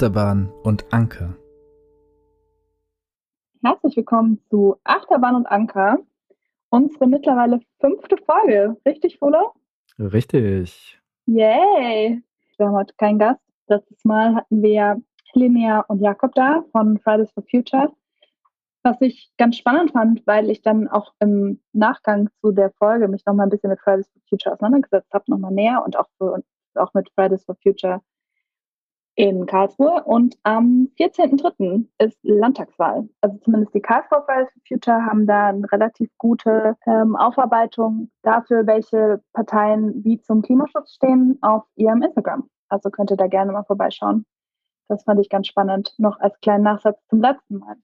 Achterbahn 0.00 0.50
und 0.62 0.86
Anker. 0.94 1.36
Herzlich 3.62 3.98
willkommen 3.98 4.40
zu 4.48 4.76
Achterbahn 4.82 5.36
und 5.36 5.44
Anker. 5.44 5.98
Unsere 6.70 7.06
mittlerweile 7.06 7.60
fünfte 7.80 8.16
Folge. 8.16 8.78
Richtig, 8.86 9.18
Fuller? 9.18 9.52
Richtig. 9.98 10.98
Yay! 11.26 12.22
Wir 12.56 12.66
haben 12.66 12.76
heute 12.76 12.94
keinen 12.96 13.18
Gast. 13.18 13.42
Letztes 13.66 14.02
Mal 14.06 14.36
hatten 14.36 14.62
wir 14.62 15.02
Linnea 15.34 15.80
und 15.80 16.00
Jakob 16.00 16.34
da 16.34 16.64
von 16.72 16.98
Fridays 17.00 17.30
for 17.32 17.44
Future. 17.50 17.92
Was 18.82 18.98
ich 19.02 19.30
ganz 19.36 19.58
spannend 19.58 19.90
fand, 19.90 20.26
weil 20.26 20.48
ich 20.48 20.62
dann 20.62 20.88
auch 20.88 21.12
im 21.20 21.60
Nachgang 21.74 22.30
zu 22.40 22.52
der 22.52 22.70
Folge 22.78 23.06
mich 23.06 23.26
nochmal 23.26 23.48
ein 23.48 23.50
bisschen 23.50 23.68
mit 23.68 23.80
Fridays 23.80 24.08
for 24.08 24.22
Future 24.30 24.54
auseinandergesetzt 24.54 25.12
habe, 25.12 25.24
nochmal 25.26 25.52
näher 25.52 25.82
und 25.84 25.98
auch, 25.98 26.08
für, 26.16 26.42
auch 26.76 26.94
mit 26.94 27.10
Fridays 27.14 27.44
for 27.44 27.56
Future 27.62 28.00
in 29.20 29.44
Karlsruhe. 29.44 30.02
Und 30.04 30.36
am 30.44 30.88
14.03. 30.98 31.86
ist 31.98 32.18
Landtagswahl. 32.22 33.06
Also 33.20 33.36
zumindest 33.44 33.74
die 33.74 33.80
Karlsruhe 33.80 34.22
Fridays 34.24 34.50
for 34.52 34.62
Future 34.66 35.04
haben 35.04 35.26
da 35.26 35.48
eine 35.48 35.70
relativ 35.70 36.10
gute 36.16 36.76
ähm, 36.86 37.16
Aufarbeitung 37.16 38.10
dafür, 38.22 38.66
welche 38.66 39.22
Parteien 39.34 40.02
wie 40.04 40.20
zum 40.22 40.40
Klimaschutz 40.40 40.94
stehen, 40.94 41.38
auf 41.42 41.64
ihrem 41.76 42.02
Instagram. 42.02 42.48
Also 42.70 42.88
könnt 42.90 43.10
ihr 43.10 43.18
da 43.18 43.26
gerne 43.26 43.52
mal 43.52 43.64
vorbeischauen. 43.64 44.24
Das 44.88 45.04
fand 45.04 45.20
ich 45.20 45.28
ganz 45.28 45.48
spannend. 45.48 45.92
Noch 45.98 46.18
als 46.18 46.40
kleinen 46.40 46.64
Nachsatz 46.64 46.98
zum 47.08 47.20
letzten 47.20 47.58
Mal. 47.58 47.76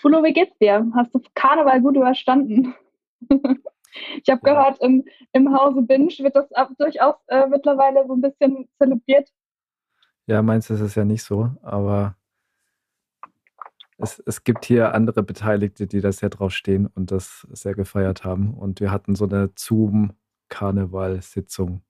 Fulo, 0.00 0.22
wie 0.24 0.34
geht's 0.34 0.56
dir? 0.58 0.86
Hast 0.94 1.14
du 1.14 1.20
Karneval 1.34 1.80
gut 1.80 1.96
überstanden? 1.96 2.74
ich 3.30 4.28
habe 4.28 4.42
gehört, 4.42 4.78
im, 4.82 5.04
im 5.32 5.56
Hause 5.56 5.80
Binge 5.80 6.12
wird 6.18 6.36
das 6.36 6.48
durchaus 6.76 7.14
äh, 7.28 7.46
mittlerweile 7.46 8.06
so 8.06 8.12
ein 8.12 8.20
bisschen 8.20 8.68
zelebriert. 8.78 9.30
Ja, 10.26 10.42
meins 10.42 10.70
ist 10.70 10.80
es 10.80 10.94
ja 10.94 11.04
nicht 11.04 11.22
so, 11.22 11.50
aber 11.62 12.16
es, 13.98 14.22
es 14.26 14.42
gibt 14.44 14.64
hier 14.64 14.94
andere 14.94 15.22
Beteiligte, 15.22 15.86
die 15.86 16.00
da 16.00 16.10
sehr 16.12 16.30
drauf 16.30 16.52
stehen 16.52 16.86
und 16.86 17.10
das 17.10 17.46
sehr 17.52 17.74
gefeiert 17.74 18.24
haben. 18.24 18.54
Und 18.54 18.80
wir 18.80 18.90
hatten 18.90 19.14
so 19.14 19.26
eine 19.26 19.50
Zoom-Karneval-Sitzung. 19.56 21.82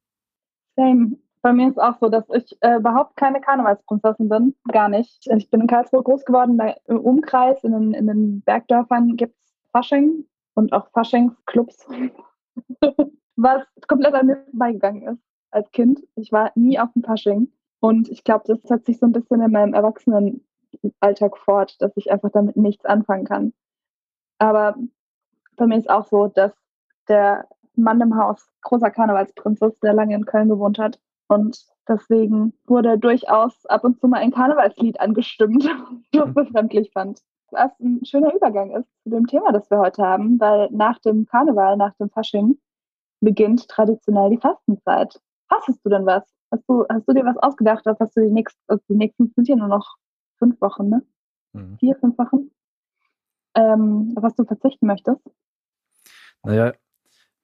Same. 0.77 1.17
Bei 1.43 1.53
mir 1.53 1.69
ist 1.69 1.79
auch 1.79 1.97
so, 2.01 2.09
dass 2.09 2.25
ich 2.31 2.57
äh, 2.63 2.77
überhaupt 2.77 3.17
keine 3.17 3.41
Karnevalsprinzessin 3.41 4.29
bin. 4.31 4.57
Gar 4.73 4.89
nicht. 4.89 5.29
Ich 5.37 5.51
bin 5.51 5.61
in 5.61 5.67
Karlsruhe 5.67 6.03
groß 6.03 6.25
geworden. 6.25 6.57
Da 6.57 6.75
Im 6.87 7.01
Umkreis, 7.01 7.63
in 7.65 7.73
den, 7.73 7.93
in 7.93 8.07
den 8.07 8.41
Bergdörfern 8.43 9.17
gibt 9.17 9.37
es 9.39 9.53
Fasching 9.71 10.25
und 10.55 10.73
auch 10.73 10.89
Faschingsclubs. 10.93 11.87
was 13.37 13.63
komplett 13.89 14.15
an 14.15 14.27
mir 14.27 14.45
vorbeigegangen 14.51 15.03
ist 15.03 15.23
als 15.51 15.71
Kind. 15.73 16.01
Ich 16.17 16.33
war 16.33 16.51
nie 16.55 16.79
auf 16.79 16.93
dem 16.95 17.03
Fasching. 17.03 17.53
Und 17.85 18.09
ich 18.09 18.25
glaube, 18.25 18.45
das 18.47 18.63
setzt 18.63 18.87
sich 18.87 18.99
so 18.99 19.05
ein 19.05 19.13
bisschen 19.13 19.43
in 19.43 19.51
meinem 19.51 19.75
Erwachsenenalltag 19.75 21.37
fort, 21.37 21.77
dass 21.83 21.93
ich 21.97 22.11
einfach 22.11 22.31
damit 22.31 22.57
nichts 22.57 22.87
anfangen 22.87 23.27
kann. 23.27 23.53
Aber 24.39 24.75
bei 25.57 25.67
mir 25.67 25.77
ist 25.77 25.91
auch 25.91 26.07
so, 26.07 26.29
dass 26.29 26.55
der 27.09 27.47
Mann 27.77 28.01
im 28.01 28.17
Haus 28.17 28.49
großer 28.63 28.91
Karnevalsprinz 28.91 29.61
ist, 29.61 29.83
der 29.83 29.93
lange 29.93 30.15
in 30.15 30.25
Köln 30.25 30.49
gewohnt 30.49 30.79
hat. 30.79 30.99
Und 31.29 31.63
deswegen 31.87 32.55
wurde 32.65 32.99
durchaus 32.99 33.67
ab 33.67 33.85
und 33.85 34.01
zu 34.01 34.09
mal 34.09 34.21
ein 34.21 34.33
Karnevalslied 34.33 34.99
angestimmt, 34.99 35.65
was 36.15 36.29
ich 36.29 36.35
befremdlich 36.35 36.91
fand. 36.91 37.21
Was 37.51 37.79
ein 37.81 38.03
schöner 38.07 38.35
Übergang 38.35 38.71
ist 38.71 38.89
zu 39.03 39.11
dem 39.11 39.27
Thema, 39.27 39.53
das 39.53 39.71
wir 39.71 39.77
heute 39.77 40.03
haben, 40.03 40.41
weil 40.41 40.71
nach 40.71 41.01
dem 41.01 41.27
Karneval, 41.27 41.77
nach 41.77 41.93
dem 41.97 42.09
Fasching, 42.09 42.59
beginnt 43.21 43.69
traditionell 43.69 44.31
die 44.31 44.41
Fastenzeit. 44.41 45.21
Fastest 45.51 45.85
du 45.85 45.91
denn 45.91 46.07
was? 46.07 46.25
Hast 46.55 46.69
du, 46.69 46.87
hast 46.89 47.09
du 47.09 47.15
dir 47.15 47.25
was 47.25 47.37
ausgedacht, 47.39 47.85
was 47.85 48.13
du 48.13 48.21
die 48.21 48.31
nächsten, 48.31 48.61
also 48.69 48.81
die 48.89 48.95
nächsten 48.95 49.33
sind 49.35 49.49
ja 49.49 49.57
nur 49.57 49.67
noch 49.67 49.97
fünf 50.39 50.61
Wochen, 50.61 50.89
ne? 50.89 51.03
Mhm. 51.53 51.79
Vier, 51.79 51.97
fünf 51.97 52.17
Wochen? 52.17 52.53
Ähm, 53.57 54.13
was 54.15 54.37
du 54.37 54.45
verzichten 54.45 54.87
möchtest? 54.87 55.21
Naja, 56.45 56.73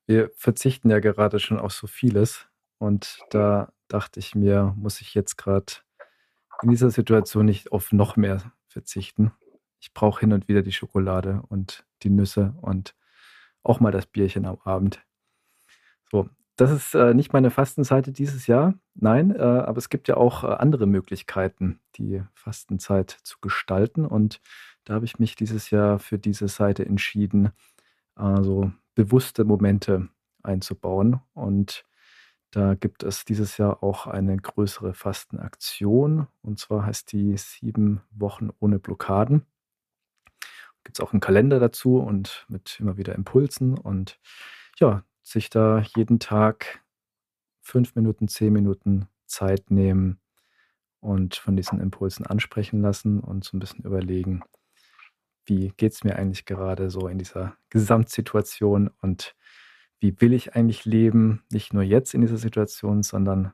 wir 0.07 0.31
verzichten 0.37 0.91
ja 0.91 1.01
gerade 1.01 1.41
schon 1.41 1.59
auf 1.59 1.73
so 1.73 1.89
vieles. 1.89 2.47
Und 2.79 3.19
da 3.31 3.73
dachte 3.89 4.21
ich 4.21 4.37
mir, 4.37 4.75
muss 4.77 5.01
ich 5.01 5.15
jetzt 5.15 5.37
gerade 5.37 5.73
in 6.63 6.71
dieser 6.71 6.91
Situation 6.91 7.47
nicht 7.47 7.73
auf 7.73 7.91
noch 7.91 8.15
mehr 8.15 8.53
verzichten. 8.69 9.33
Ich 9.81 9.93
brauche 9.93 10.21
hin 10.21 10.33
und 10.33 10.47
wieder 10.47 10.63
die 10.63 10.73
Schokolade 10.73 11.43
und 11.49 11.85
die 12.05 12.11
Nüsse 12.11 12.55
und 12.61 12.95
auch 13.65 13.81
mal 13.81 13.91
das 13.91 14.07
Bierchen 14.07 14.47
am 14.47 14.59
Abend. 14.63 15.05
So, 16.13 16.29
das 16.61 16.71
ist 16.71 16.95
äh, 16.95 17.15
nicht 17.15 17.33
meine 17.33 17.51
Fastenseite 17.51 18.13
dieses 18.13 18.47
Jahr, 18.47 18.75
nein, 18.95 19.35
äh, 19.35 19.41
aber 19.41 19.79
es 19.79 19.89
gibt 19.89 20.09
ja 20.09 20.19
auch 20.19 20.45
äh, 20.45 20.49
andere 20.49 20.87
Möglichkeiten, 20.87 21.81
die 21.97 22.23
Fastenzeit 22.35 23.11
zu 23.23 23.39
gestalten. 23.41 24.05
Und 24.05 24.43
da 24.85 24.95
habe 24.95 25.07
ich 25.07 25.19
mich 25.19 25.37
dieses 25.37 25.71
Jahr 25.71 25.99
für 25.99 26.19
diese 26.19 26.49
Seite 26.49 26.85
entschieden, 26.85 27.51
also 28.15 28.73
bewusste 28.95 29.45
Momente 29.45 30.11
einzubauen. 30.43 31.21
Und 31.33 31.87
da 32.51 32.75
gibt 32.75 33.05
es 33.05 33.25
dieses 33.25 33.57
Jahr 33.57 33.83
auch 33.83 34.07
eine 34.07 34.37
größere 34.37 34.93
Fastenaktion. 34.93 36.27
Und 36.43 36.59
zwar 36.59 36.85
heißt 36.85 37.11
die 37.13 37.39
sieben 37.39 38.03
Wochen 38.11 38.51
ohne 38.59 38.79
Blockaden. 38.79 39.47
Gibt 40.85 40.99
es 40.99 41.01
auch 41.01 41.13
einen 41.13 41.21
Kalender 41.21 41.59
dazu 41.59 41.99
und 41.99 42.45
mit 42.49 42.79
immer 42.81 42.99
wieder 42.99 43.15
Impulsen. 43.15 43.79
Und 43.79 44.19
ja, 44.79 45.05
sich 45.31 45.49
da 45.49 45.83
jeden 45.97 46.19
Tag 46.19 46.83
fünf 47.61 47.95
Minuten, 47.95 48.29
zehn 48.29 48.53
Minuten 48.53 49.07
Zeit 49.27 49.71
nehmen 49.71 50.19
und 50.99 51.37
von 51.37 51.57
diesen 51.57 51.81
Impulsen 51.81 52.27
ansprechen 52.27 52.83
lassen 52.83 53.21
und 53.21 53.45
so 53.45 53.57
ein 53.57 53.61
bisschen 53.61 53.85
überlegen, 53.85 54.43
wie 55.47 55.73
geht 55.77 55.93
es 55.93 56.05
mir 56.05 56.17
eigentlich 56.17 56.45
gerade 56.45 56.91
so 56.91 57.07
in 57.07 57.19
dieser 57.19 57.57
Gesamtsituation 57.71 58.91
und 59.01 59.37
wie 60.01 60.21
will 60.21 60.33
ich 60.33 60.57
eigentlich 60.57 60.85
leben, 60.85 61.45
nicht 61.51 61.73
nur 61.73 61.83
jetzt 61.83 62.15
in 62.15 62.23
dieser 62.23 62.39
Situation, 62.39 63.03
sondern 63.03 63.53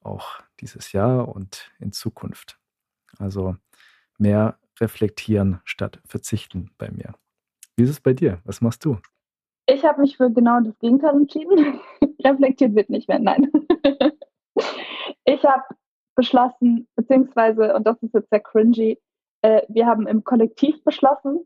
auch 0.00 0.40
dieses 0.60 0.92
Jahr 0.92 1.28
und 1.28 1.70
in 1.78 1.92
Zukunft. 1.92 2.58
Also 3.18 3.56
mehr 4.18 4.58
reflektieren 4.80 5.60
statt 5.64 6.00
verzichten 6.04 6.70
bei 6.76 6.90
mir. 6.90 7.14
Wie 7.76 7.84
ist 7.84 7.90
es 7.90 8.00
bei 8.00 8.12
dir? 8.12 8.40
Was 8.44 8.60
machst 8.60 8.84
du? 8.84 8.98
Ich 9.66 9.84
habe 9.84 10.02
mich 10.02 10.16
für 10.16 10.30
genau 10.30 10.60
das 10.60 10.78
Gegenteil 10.78 11.16
entschieden. 11.16 11.80
Reflektiert 12.24 12.74
wird 12.74 12.90
nicht 12.90 13.08
mehr, 13.08 13.18
nein. 13.18 13.50
ich 15.24 15.44
habe 15.44 15.62
beschlossen, 16.14 16.86
beziehungsweise, 16.96 17.74
und 17.74 17.86
das 17.86 18.02
ist 18.02 18.14
jetzt 18.14 18.30
sehr 18.30 18.40
cringy, 18.40 18.98
äh, 19.42 19.62
wir 19.68 19.86
haben 19.86 20.06
im 20.06 20.22
Kollektiv 20.22 20.82
beschlossen, 20.84 21.44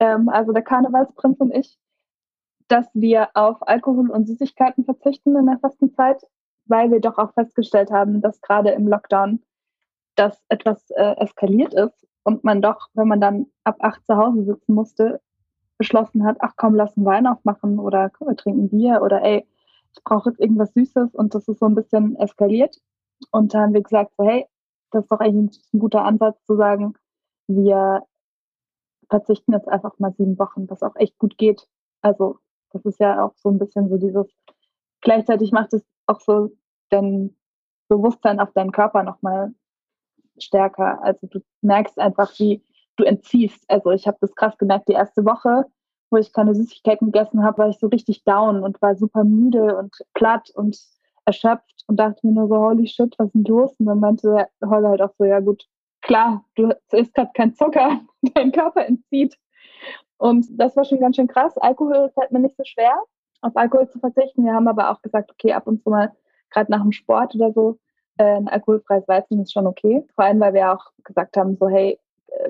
ähm, 0.00 0.28
also 0.28 0.52
der 0.52 0.62
Karnevalsprinz 0.62 1.38
und 1.40 1.54
ich, 1.54 1.78
dass 2.68 2.86
wir 2.94 3.28
auf 3.34 3.66
Alkohol 3.66 4.10
und 4.10 4.26
Süßigkeiten 4.26 4.84
verzichten 4.84 5.36
in 5.36 5.46
der 5.46 5.58
Fastenzeit, 5.58 6.22
weil 6.66 6.90
wir 6.90 7.00
doch 7.00 7.18
auch 7.18 7.32
festgestellt 7.34 7.90
haben, 7.90 8.20
dass 8.20 8.40
gerade 8.40 8.70
im 8.70 8.88
Lockdown 8.88 9.42
das 10.16 10.42
etwas 10.48 10.90
äh, 10.90 11.16
eskaliert 11.18 11.74
ist 11.74 12.06
und 12.22 12.44
man 12.44 12.62
doch, 12.62 12.88
wenn 12.94 13.08
man 13.08 13.20
dann 13.20 13.46
ab 13.64 13.76
acht 13.80 14.04
zu 14.06 14.16
Hause 14.16 14.44
sitzen 14.44 14.74
musste, 14.74 15.20
beschlossen 15.80 16.26
hat, 16.26 16.36
ach 16.40 16.52
komm, 16.58 16.74
lass 16.74 16.94
einen 16.94 17.06
Wein 17.06 17.26
aufmachen 17.26 17.78
oder 17.78 18.10
komm, 18.10 18.28
wir 18.28 18.36
trinken 18.36 18.68
Bier 18.68 19.00
oder 19.02 19.22
ey, 19.22 19.48
ich 19.94 20.04
brauche 20.04 20.28
jetzt 20.28 20.38
irgendwas 20.38 20.74
Süßes 20.74 21.14
und 21.14 21.34
das 21.34 21.48
ist 21.48 21.58
so 21.58 21.64
ein 21.64 21.74
bisschen 21.74 22.16
eskaliert. 22.16 22.76
Und 23.30 23.54
da 23.54 23.60
haben 23.62 23.72
wir 23.72 23.82
gesagt, 23.82 24.12
so, 24.18 24.24
hey, 24.24 24.44
das 24.90 25.04
ist 25.04 25.10
doch 25.10 25.20
eigentlich 25.20 25.58
ein 25.72 25.78
guter 25.78 26.04
Ansatz 26.04 26.44
zu 26.44 26.54
sagen, 26.56 26.92
wir 27.46 28.02
verzichten 29.08 29.54
jetzt 29.54 29.68
einfach 29.68 29.98
mal 29.98 30.12
sieben 30.18 30.38
Wochen, 30.38 30.68
was 30.68 30.82
auch 30.82 30.96
echt 30.96 31.18
gut 31.18 31.38
geht. 31.38 31.66
Also 32.02 32.38
das 32.72 32.84
ist 32.84 33.00
ja 33.00 33.24
auch 33.24 33.32
so 33.36 33.48
ein 33.48 33.58
bisschen 33.58 33.88
so 33.88 33.96
dieses, 33.96 34.26
gleichzeitig 35.00 35.50
macht 35.50 35.72
es 35.72 35.82
auch 36.06 36.20
so 36.20 36.50
dein 36.90 37.34
Bewusstsein 37.88 38.38
auf 38.38 38.52
deinen 38.52 38.70
Körper 38.70 39.02
nochmal 39.02 39.54
stärker. 40.38 41.02
Also 41.02 41.26
du 41.26 41.40
merkst 41.62 41.98
einfach, 41.98 42.38
wie 42.38 42.62
du 43.00 43.06
entziehst. 43.06 43.64
Also 43.68 43.90
ich 43.90 44.06
habe 44.06 44.18
das 44.20 44.34
krass 44.34 44.56
gemerkt, 44.58 44.88
die 44.88 44.92
erste 44.92 45.24
Woche, 45.24 45.64
wo 46.10 46.16
ich 46.16 46.32
keine 46.32 46.54
Süßigkeiten 46.54 47.12
gegessen 47.12 47.42
habe, 47.42 47.58
war 47.58 47.68
ich 47.68 47.78
so 47.78 47.86
richtig 47.86 48.24
down 48.24 48.62
und 48.62 48.80
war 48.82 48.96
super 48.96 49.24
müde 49.24 49.76
und 49.76 49.94
platt 50.14 50.50
und 50.54 50.78
erschöpft 51.24 51.84
und 51.86 51.96
dachte 51.98 52.26
mir 52.26 52.32
nur 52.32 52.48
so, 52.48 52.56
holy 52.56 52.86
shit, 52.86 53.14
was 53.18 53.26
ist 53.26 53.34
denn 53.34 53.44
los? 53.44 53.74
Und 53.78 53.86
dann 53.86 54.00
meinte 54.00 54.48
Holger 54.64 54.88
halt 54.88 55.02
auch 55.02 55.14
so, 55.18 55.24
ja 55.24 55.40
gut, 55.40 55.66
klar, 56.00 56.44
du 56.56 56.72
isst 56.92 57.14
gerade 57.14 57.30
kein 57.34 57.54
Zucker, 57.54 58.00
dein 58.34 58.52
Körper 58.52 58.86
entzieht. 58.86 59.36
Und 60.18 60.46
das 60.50 60.76
war 60.76 60.84
schon 60.84 61.00
ganz 61.00 61.16
schön 61.16 61.28
krass. 61.28 61.56
Alkohol 61.58 62.10
fällt 62.14 62.32
mir 62.32 62.40
nicht 62.40 62.56
so 62.56 62.64
schwer, 62.64 62.94
auf 63.42 63.56
Alkohol 63.56 63.88
zu 63.88 63.98
verzichten. 63.98 64.44
Wir 64.44 64.52
haben 64.52 64.68
aber 64.68 64.90
auch 64.90 65.00
gesagt, 65.02 65.30
okay, 65.30 65.52
ab 65.52 65.66
und 65.66 65.82
zu 65.82 65.90
mal, 65.90 66.12
gerade 66.50 66.70
nach 66.70 66.82
dem 66.82 66.92
Sport 66.92 67.34
oder 67.36 67.52
so, 67.52 67.78
äh, 68.18 68.36
ein 68.36 68.48
alkoholfreies 68.48 69.08
Weizen 69.08 69.40
ist 69.40 69.52
schon 69.52 69.66
okay. 69.66 70.04
Vor 70.14 70.24
allem, 70.24 70.40
weil 70.40 70.52
wir 70.52 70.72
auch 70.72 70.84
gesagt 71.04 71.36
haben, 71.36 71.56
so, 71.56 71.68
hey, 71.68 71.98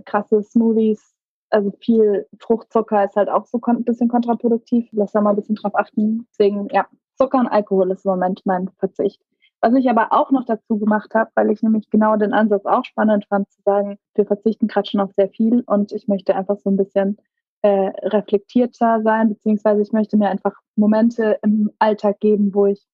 krasse 0.04 0.42
Smoothies, 0.42 1.14
also 1.50 1.72
viel 1.80 2.26
Fruchtzucker 2.38 3.04
ist 3.04 3.16
halt 3.16 3.28
auch 3.28 3.46
so 3.46 3.60
ein 3.66 3.84
bisschen 3.84 4.08
kontraproduktiv. 4.08 4.88
Lass 4.92 5.12
da 5.12 5.20
mal 5.20 5.30
ein 5.30 5.36
bisschen 5.36 5.56
drauf 5.56 5.74
achten. 5.74 6.26
Deswegen, 6.30 6.68
ja, 6.70 6.86
Zucker 7.16 7.38
und 7.38 7.48
Alkohol 7.48 7.90
ist 7.90 8.04
im 8.04 8.12
Moment 8.12 8.42
mein 8.44 8.68
Verzicht. 8.78 9.20
Was 9.60 9.74
ich 9.74 9.90
aber 9.90 10.12
auch 10.12 10.30
noch 10.30 10.46
dazu 10.46 10.78
gemacht 10.78 11.14
habe, 11.14 11.30
weil 11.34 11.50
ich 11.50 11.62
nämlich 11.62 11.90
genau 11.90 12.16
den 12.16 12.32
Ansatz 12.32 12.64
auch 12.64 12.84
spannend 12.84 13.26
fand, 13.28 13.50
zu 13.50 13.60
sagen, 13.62 13.98
wir 14.14 14.24
verzichten 14.24 14.68
gerade 14.68 14.88
schon 14.88 15.00
auf 15.00 15.12
sehr 15.12 15.28
viel 15.28 15.62
und 15.66 15.92
ich 15.92 16.08
möchte 16.08 16.34
einfach 16.34 16.56
so 16.56 16.70
ein 16.70 16.78
bisschen 16.78 17.18
äh, 17.60 17.90
reflektierter 18.08 19.02
sein, 19.02 19.28
beziehungsweise 19.28 19.82
ich 19.82 19.92
möchte 19.92 20.16
mir 20.16 20.30
einfach 20.30 20.54
Momente 20.76 21.38
im 21.42 21.70
Alltag 21.78 22.20
geben, 22.20 22.54
wo 22.54 22.66
ich 22.66 22.86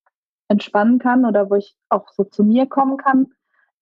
entspannen 0.48 0.98
kann 0.98 1.24
oder 1.24 1.50
wo 1.50 1.54
ich 1.54 1.76
auch 1.88 2.10
so 2.10 2.24
zu 2.24 2.42
mir 2.42 2.66
kommen 2.66 2.96
kann, 2.96 3.28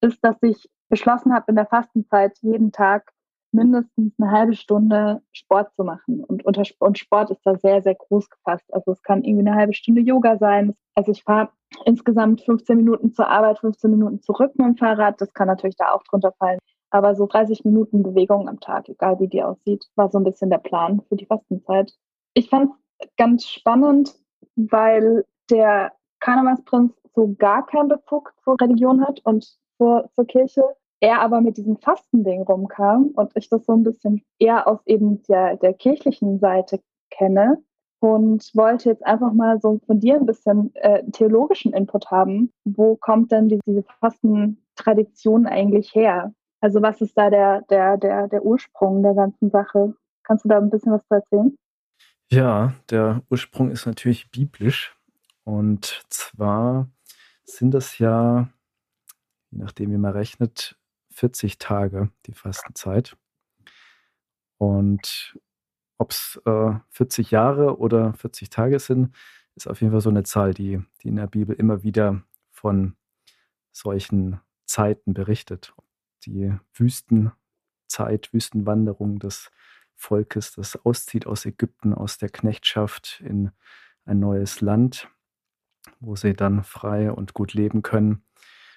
ist, 0.02 0.22
dass 0.22 0.36
ich 0.42 0.68
beschlossen 0.94 1.35
habe, 1.35 1.46
in 1.49 1.56
der 1.56 1.67
Fastenzeit 1.67 2.38
jeden 2.41 2.70
Tag 2.70 3.11
mindestens 3.50 4.12
eine 4.20 4.31
halbe 4.31 4.55
Stunde 4.55 5.23
Sport 5.32 5.75
zu 5.75 5.82
machen. 5.82 6.23
Und, 6.23 6.44
unter, 6.44 6.62
und 6.79 6.99
Sport 6.99 7.32
ist 7.32 7.41
da 7.44 7.56
sehr, 7.56 7.82
sehr 7.82 7.96
groß 7.96 8.31
gefasst. 8.31 8.73
Also 8.73 8.93
es 8.93 9.02
kann 9.02 9.25
irgendwie 9.25 9.49
eine 9.49 9.56
halbe 9.56 9.75
Stunde 9.75 10.02
Yoga 10.02 10.38
sein. 10.38 10.76
Also 10.94 11.11
ich 11.11 11.25
fahre 11.25 11.49
insgesamt 11.85 12.43
15 12.43 12.76
Minuten 12.76 13.12
zur 13.12 13.26
Arbeit, 13.26 13.58
15 13.58 13.91
Minuten 13.91 14.23
zurück 14.23 14.52
mit 14.55 14.69
dem 14.69 14.76
Fahrrad. 14.76 15.20
Das 15.20 15.35
kann 15.35 15.49
natürlich 15.49 15.76
da 15.76 15.91
auch 15.91 16.05
drunter 16.05 16.32
fallen. 16.38 16.61
Aber 16.91 17.17
so 17.17 17.26
30 17.26 17.64
Minuten 17.64 18.05
Bewegung 18.05 18.49
am 18.49 18.61
Tag, 18.61 18.88
egal 18.88 19.19
wie 19.19 19.26
die 19.26 19.43
aussieht, 19.43 19.85
war 19.96 20.08
so 20.11 20.19
ein 20.19 20.25
bisschen 20.25 20.50
der 20.50 20.58
Plan 20.58 21.02
für 21.08 21.17
die 21.17 21.26
Fastenzeit. 21.26 21.93
Ich 22.35 22.49
fand 22.49 22.70
es 22.99 23.08
ganz 23.17 23.46
spannend, 23.46 24.14
weil 24.55 25.25
der 25.50 25.91
Karnevalsprinz 26.20 26.93
so 27.17 27.35
gar 27.37 27.67
keinen 27.67 27.88
Bezug 27.88 28.32
zur 28.44 28.61
Religion 28.61 29.05
hat 29.05 29.20
und 29.25 29.58
zur, 29.76 30.08
zur 30.14 30.26
Kirche 30.26 30.62
er 31.04 31.20
aber 31.20 31.42
mit 31.42 31.58
diesem 31.58 31.76
Fastending 31.76 32.44
rumkam 32.44 33.10
und 33.14 33.30
ich 33.34 33.50
das 33.50 33.66
so 33.66 33.74
ein 33.74 33.82
bisschen 33.82 34.22
eher 34.38 34.66
aus 34.66 34.80
eben 34.86 35.22
der, 35.24 35.58
der 35.58 35.74
kirchlichen 35.74 36.38
Seite 36.38 36.80
kenne 37.10 37.62
und 38.00 38.50
wollte 38.54 38.88
jetzt 38.88 39.04
einfach 39.04 39.34
mal 39.34 39.60
so 39.60 39.80
von 39.86 40.00
dir 40.00 40.14
ein 40.14 40.24
bisschen 40.24 40.74
äh, 40.76 41.02
theologischen 41.12 41.74
Input 41.74 42.10
haben. 42.10 42.54
Wo 42.64 42.96
kommt 42.96 43.32
denn 43.32 43.50
die, 43.50 43.60
diese 43.66 43.84
Fastentradition 44.00 45.46
eigentlich 45.46 45.94
her? 45.94 46.32
Also 46.62 46.80
was 46.80 47.02
ist 47.02 47.18
da 47.18 47.28
der, 47.28 47.60
der, 47.68 47.98
der, 47.98 48.28
der 48.28 48.42
Ursprung 48.42 49.02
der 49.02 49.12
ganzen 49.12 49.50
Sache? 49.50 49.94
Kannst 50.22 50.46
du 50.46 50.48
da 50.48 50.56
ein 50.56 50.70
bisschen 50.70 50.92
was 50.92 51.04
erzählen? 51.10 51.54
Ja, 52.30 52.72
der 52.88 53.20
Ursprung 53.28 53.70
ist 53.70 53.84
natürlich 53.84 54.30
biblisch. 54.30 54.96
Und 55.44 56.06
zwar 56.08 56.88
sind 57.44 57.74
das 57.74 57.98
ja, 57.98 58.48
je 59.50 59.58
nachdem 59.58 59.90
wie 59.92 59.98
man 59.98 60.12
rechnet, 60.12 60.78
40 61.14 61.58
Tage, 61.58 62.11
die 62.26 62.34
Fastenzeit. 62.34 63.16
Und 64.58 65.38
ob 65.99 66.11
es 66.11 66.40
äh, 66.44 66.75
40 66.90 67.31
Jahre 67.31 67.78
oder 67.78 68.14
40 68.14 68.50
Tage 68.50 68.78
sind, 68.78 69.14
ist 69.55 69.69
auf 69.69 69.81
jeden 69.81 69.93
Fall 69.93 70.00
so 70.00 70.11
eine 70.11 70.25
Zahl, 70.25 70.52
die, 70.52 70.82
die 71.02 71.08
in 71.08 71.16
der 71.16 71.28
Bibel 71.28 71.55
immer 71.55 71.82
wieder 71.82 72.22
von 72.50 72.96
solchen 73.72 74.40
Zeiten 74.66 75.14
berichtet. 75.14 75.72
Die 76.25 76.52
Wüstenzeit, 76.72 78.32
Wüstenwanderung 78.32 79.19
des 79.19 79.50
Volkes, 79.94 80.52
das 80.52 80.76
auszieht 80.84 81.26
aus 81.26 81.44
Ägypten, 81.46 81.94
aus 81.94 82.19
der 82.19 82.28
Knechtschaft 82.28 83.22
in 83.25 83.52
ein 84.05 84.19
neues 84.19 84.60
Land, 84.60 85.08
wo 86.00 86.17
sie 86.17 86.34
dann 86.34 86.64
frei 86.64 87.12
und 87.12 87.34
gut 87.34 87.55
leben 87.55 87.82
können. 87.82 88.25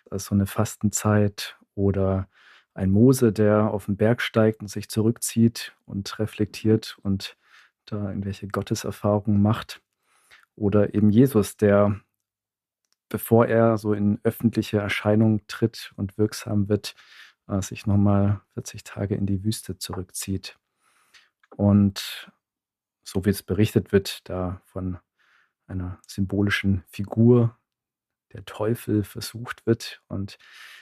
Also 0.09 0.29
so 0.29 0.35
eine 0.35 0.45
Fastenzeit 0.45 1.57
oder 1.77 2.27
ein 2.73 2.91
Mose, 2.91 3.31
der 3.31 3.71
auf 3.71 3.85
den 3.85 3.97
Berg 3.97 4.21
steigt 4.21 4.61
und 4.61 4.67
sich 4.67 4.89
zurückzieht 4.89 5.75
und 5.85 6.19
reflektiert 6.19 6.97
und 7.01 7.37
da 7.85 8.09
irgendwelche 8.09 8.47
Gotteserfahrungen 8.47 9.41
macht. 9.41 9.81
Oder 10.55 10.93
eben 10.93 11.09
Jesus, 11.09 11.57
der, 11.57 11.99
bevor 13.09 13.47
er 13.47 13.77
so 13.77 13.93
in 13.93 14.19
öffentliche 14.23 14.79
Erscheinung 14.79 15.41
tritt 15.47 15.93
und 15.95 16.17
wirksam 16.17 16.69
wird, 16.69 16.95
äh, 17.47 17.61
sich 17.61 17.85
nochmal 17.87 18.41
40 18.53 18.83
Tage 18.83 19.15
in 19.15 19.25
die 19.25 19.43
Wüste 19.43 19.77
zurückzieht. 19.77 20.57
Und 21.55 22.31
so 23.03 23.23
wie 23.25 23.29
es 23.29 23.41
berichtet 23.41 23.91
wird, 23.91 24.29
da 24.29 24.61
von 24.65 24.99
einer 25.67 25.99
symbolischen 26.07 26.83
Figur, 26.87 27.57
der 28.33 28.45
Teufel 28.45 29.03
versucht 29.03 29.65
wird 29.65 30.01
und 30.07 30.37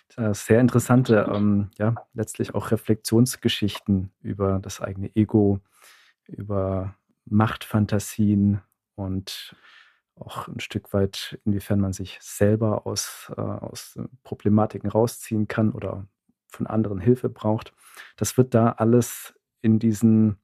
sehr 0.09 0.61
interessante, 0.61 1.29
ähm, 1.33 1.71
ja, 1.77 1.95
letztlich 2.13 2.55
auch 2.55 2.71
Reflexionsgeschichten 2.71 4.11
über 4.21 4.59
das 4.59 4.81
eigene 4.81 5.13
Ego, 5.15 5.59
über 6.27 6.95
Machtfantasien 7.25 8.61
und 8.95 9.55
auch 10.15 10.47
ein 10.47 10.59
Stück 10.59 10.93
weit, 10.93 11.39
inwiefern 11.43 11.79
man 11.79 11.91
sich 11.91 12.17
selber 12.21 12.85
aus, 12.85 13.31
äh, 13.35 13.41
aus 13.41 13.99
Problematiken 14.23 14.89
rausziehen 14.89 15.47
kann 15.47 15.71
oder 15.71 16.07
von 16.47 16.67
anderen 16.67 16.99
Hilfe 16.99 17.29
braucht. 17.29 17.73
Das 18.15 18.37
wird 18.37 18.53
da 18.53 18.71
alles 18.71 19.33
in 19.61 19.79
diesen 19.79 20.37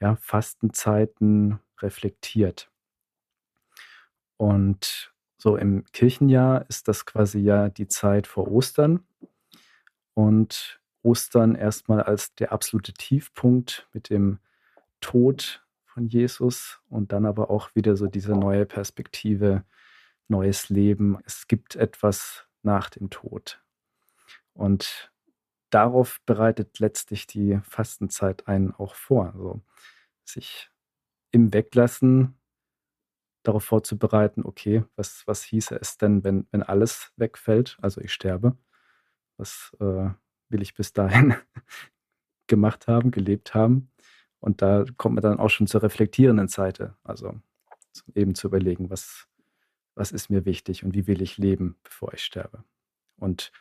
ja, 0.00 0.16
Fastenzeiten 0.16 1.60
reflektiert. 1.80 2.70
Und 4.36 5.13
so 5.44 5.58
im 5.58 5.84
Kirchenjahr 5.92 6.64
ist 6.70 6.88
das 6.88 7.04
quasi 7.04 7.38
ja 7.38 7.68
die 7.68 7.86
Zeit 7.86 8.26
vor 8.26 8.50
Ostern 8.50 9.06
und 10.14 10.80
Ostern 11.02 11.54
erstmal 11.54 12.02
als 12.02 12.34
der 12.34 12.50
absolute 12.50 12.94
Tiefpunkt 12.94 13.86
mit 13.92 14.08
dem 14.08 14.38
Tod 15.02 15.62
von 15.84 16.06
Jesus 16.06 16.80
und 16.88 17.12
dann 17.12 17.26
aber 17.26 17.50
auch 17.50 17.74
wieder 17.74 17.94
so 17.94 18.06
diese 18.06 18.32
neue 18.32 18.64
Perspektive, 18.64 19.64
neues 20.28 20.70
Leben. 20.70 21.18
Es 21.26 21.46
gibt 21.46 21.76
etwas 21.76 22.46
nach 22.62 22.88
dem 22.88 23.10
Tod. 23.10 23.62
Und 24.54 25.12
darauf 25.68 26.22
bereitet 26.24 26.78
letztlich 26.78 27.26
die 27.26 27.60
Fastenzeit 27.64 28.48
einen 28.48 28.72
auch 28.72 28.94
vor. 28.94 29.26
Also 29.34 29.60
sich 30.24 30.70
im 31.32 31.52
Weglassen 31.52 32.38
darauf 33.44 33.64
vorzubereiten, 33.64 34.44
okay, 34.44 34.84
was, 34.96 35.26
was 35.26 35.44
hieße 35.44 35.76
es 35.80 35.96
denn, 35.98 36.24
wenn, 36.24 36.46
wenn 36.50 36.62
alles 36.62 37.12
wegfällt, 37.16 37.78
also 37.80 38.00
ich 38.00 38.12
sterbe? 38.12 38.56
Was 39.36 39.72
äh, 39.80 40.10
will 40.48 40.62
ich 40.62 40.74
bis 40.74 40.92
dahin 40.92 41.34
gemacht 42.46 42.88
haben, 42.88 43.10
gelebt 43.10 43.54
haben? 43.54 43.90
Und 44.40 44.62
da 44.62 44.84
kommt 44.96 45.14
man 45.14 45.22
dann 45.22 45.38
auch 45.38 45.50
schon 45.50 45.66
zur 45.66 45.82
reflektierenden 45.82 46.48
Seite, 46.48 46.96
also 47.04 47.34
eben 48.14 48.34
zu 48.34 48.48
überlegen, 48.48 48.90
was, 48.90 49.26
was 49.94 50.12
ist 50.12 50.30
mir 50.30 50.44
wichtig 50.44 50.84
und 50.84 50.94
wie 50.94 51.06
will 51.06 51.22
ich 51.22 51.38
leben, 51.38 51.76
bevor 51.82 52.12
ich 52.12 52.22
sterbe. 52.22 52.64
Und 53.16 53.52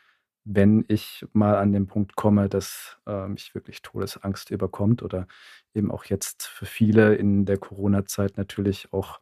wenn 0.46 0.84
ich 0.88 1.26
mal 1.32 1.56
an 1.56 1.72
den 1.72 1.88
Punkt 1.88 2.16
komme, 2.16 2.50
dass 2.50 2.98
äh, 3.06 3.28
mich 3.28 3.56
wirklich 3.56 3.82
Todesangst 3.82 4.52
überkommt 4.52 5.04
oder 5.04 5.28
eben 5.74 5.90
auch 5.90 6.06
jetzt 6.06 6.44
für 6.44 6.66
viele 6.66 7.16
in 7.16 7.46
der 7.46 7.58
Corona-Zeit 7.58 8.38
natürlich 8.38 8.92
auch 8.92 9.22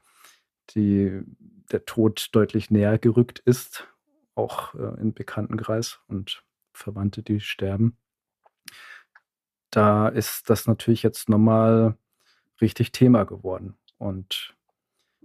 die, 0.72 1.22
der 1.72 1.86
Tod 1.86 2.30
deutlich 2.32 2.72
näher 2.72 2.98
gerückt 2.98 3.40
ist, 3.40 3.88
auch 4.36 4.74
äh, 4.76 5.00
im 5.00 5.14
Bekanntenkreis 5.14 6.00
und 6.08 6.44
Verwandte, 6.74 7.24
die 7.24 7.40
sterben. 7.40 7.98
Da 9.70 10.08
ist 10.08 10.50
das 10.50 10.68
natürlich 10.68 11.04
jetzt 11.04 11.30
nochmal 11.30 11.98
richtig 12.62 12.92
Thema 12.92 13.24
geworden. 13.24 13.78
Und 13.98 14.56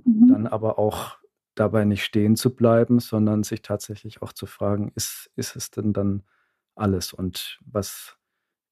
mhm. 0.05 0.28
dann 0.28 0.47
aber 0.47 0.78
auch 0.78 1.19
dabei 1.55 1.85
nicht 1.85 2.05
stehen 2.05 2.37
zu 2.37 2.55
bleiben, 2.55 3.00
sondern 3.00 3.43
sich 3.43 3.62
tatsächlich 3.62 4.23
auch 4.23 4.33
zu 4.33 4.47
fragen, 4.47 4.93
ist, 4.95 5.31
ist 5.37 5.57
es 5.57 5.71
denn 5.71 5.93
dann 5.93 6.23
alles? 6.75 7.12
Und 7.12 7.59
was 7.64 8.16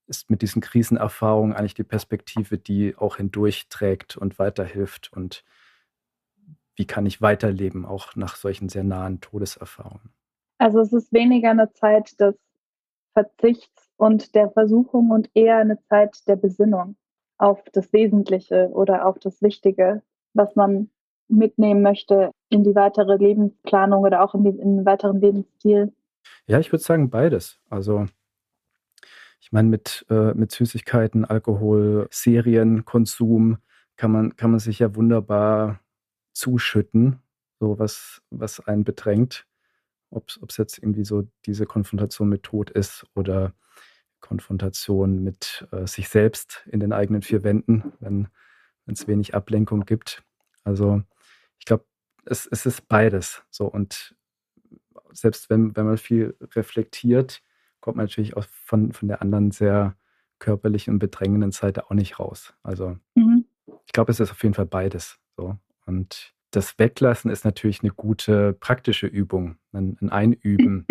ist 0.07 0.31
mit 0.31 0.43
diesen 0.43 0.61
Krisenerfahrungen 0.61 1.57
eigentlich 1.57 1.75
die 1.75 1.85
Perspektive, 1.85 2.59
die 2.59 2.95
auch 2.97 3.17
hindurchträgt 3.17 4.17
und 4.17 4.39
weiterhilft 4.39 5.13
und 5.13 5.45
wie 6.77 6.87
kann 6.87 7.07
ich 7.07 7.23
weiterleben, 7.23 7.85
auch 7.85 8.17
nach 8.17 8.37
solchen 8.37 8.69
sehr 8.69 8.85
nahen 8.85 9.21
Todeserfahrungen? 9.21 10.11
Also 10.59 10.81
es 10.81 10.93
ist 10.93 11.13
weniger 11.13 11.51
eine 11.51 11.73
Zeit 11.73 12.19
des 12.21 12.35
Verzichts 13.13 13.91
und 13.97 14.35
der 14.35 14.51
Versuchung 14.51 15.11
und 15.11 15.31
eher 15.35 15.59
eine 15.59 15.81
Zeit 15.89 16.27
der 16.27 16.37
Besinnung 16.37 16.97
auf 17.39 17.63
das 17.73 17.93
Wesentliche 17.93 18.71
oder 18.73 19.07
auf 19.07 19.19
das 19.19 19.41
Wichtige, 19.43 20.03
was 20.33 20.57
man 20.57 20.91
mitnehmen 21.29 21.83
möchte 21.83 22.31
in 22.49 22.65
die 22.65 22.75
weitere 22.75 23.17
Lebensplanung 23.17 24.03
oder 24.03 24.23
auch 24.23 24.35
in, 24.35 24.45
die, 24.45 24.51
in 24.51 24.77
den 24.77 24.87
weiteren 24.87 25.21
Lebensstil. 25.21 25.93
Ja, 26.47 26.59
ich 26.59 26.73
würde 26.73 26.83
sagen 26.83 27.11
beides. 27.11 27.61
Also 27.71 28.07
ich 29.41 29.53
meine, 29.53 29.69
mit, 29.69 30.07
äh, 30.11 30.35
mit 30.35 30.53
Süßigkeiten, 30.53 31.25
Alkohol, 31.25 32.09
Serienkonsum 32.11 33.59
kann 33.97 34.11
man, 34.11 34.37
kann 34.37 34.51
man 34.51 34.61
sich 34.61 34.79
ja 34.81 34.95
wunderbar 34.97 35.81
zuschütten, 36.35 37.21
so 37.61 37.79
was, 37.79 38.21
was 38.31 38.61
einen 38.61 38.85
bedrängt. 38.85 39.47
Ob 40.11 40.31
es 40.49 40.57
jetzt 40.59 40.79
irgendwie 40.79 41.05
so 41.05 41.27
diese 41.47 41.67
Konfrontation 41.67 42.29
mit 42.29 42.45
Tod 42.45 42.71
ist 42.71 43.07
oder 43.15 43.55
Konfrontation 44.21 45.25
mit 45.25 45.67
äh, 45.73 45.87
sich 45.87 46.09
selbst 46.09 46.65
in 46.71 46.81
den 46.81 46.93
eigenen 46.93 47.23
vier 47.23 47.43
Wänden, 47.43 47.93
wenn 48.01 48.29
es 48.87 49.09
wenig 49.09 49.35
Ablenkung 49.35 49.85
gibt. 49.85 50.23
Also 50.63 51.03
ich 51.59 51.65
glaube, 51.65 51.85
es, 52.25 52.47
es 52.47 52.65
ist 52.65 52.89
beides. 52.89 53.43
So 53.51 53.67
und 53.67 54.15
selbst 55.13 55.51
wenn, 55.51 55.77
wenn 55.77 55.87
man 55.87 55.99
viel 55.99 56.37
reflektiert, 56.55 57.43
kommt 57.81 57.97
man 57.97 58.07
natürlich 58.07 58.37
auch 58.37 58.47
von, 58.51 58.93
von 58.93 59.09
der 59.09 59.21
anderen 59.21 59.51
sehr 59.51 59.97
körperlichen 60.39 60.95
und 60.95 60.99
bedrängenden 61.01 61.53
Seite 61.53 61.87
auch 61.87 61.95
nicht 61.95 62.19
raus. 62.19 62.55
Also 62.63 62.97
mhm. 63.15 63.47
ich 63.87 63.93
glaube, 63.93 64.11
es 64.11 64.21
ist 64.21 64.31
auf 64.31 64.43
jeden 64.43 64.55
Fall 64.55 64.67
beides. 64.67 65.19
So. 65.37 65.59
Und 65.87 66.35
das 66.51 66.79
Weglassen 66.79 67.31
ist 67.31 67.45
natürlich 67.45 67.83
eine 67.83 67.93
gute 67.93 68.53
praktische 68.55 69.07
Übung, 69.07 69.57
ein, 69.73 69.97
ein 70.01 70.11
Einüben, 70.11 70.87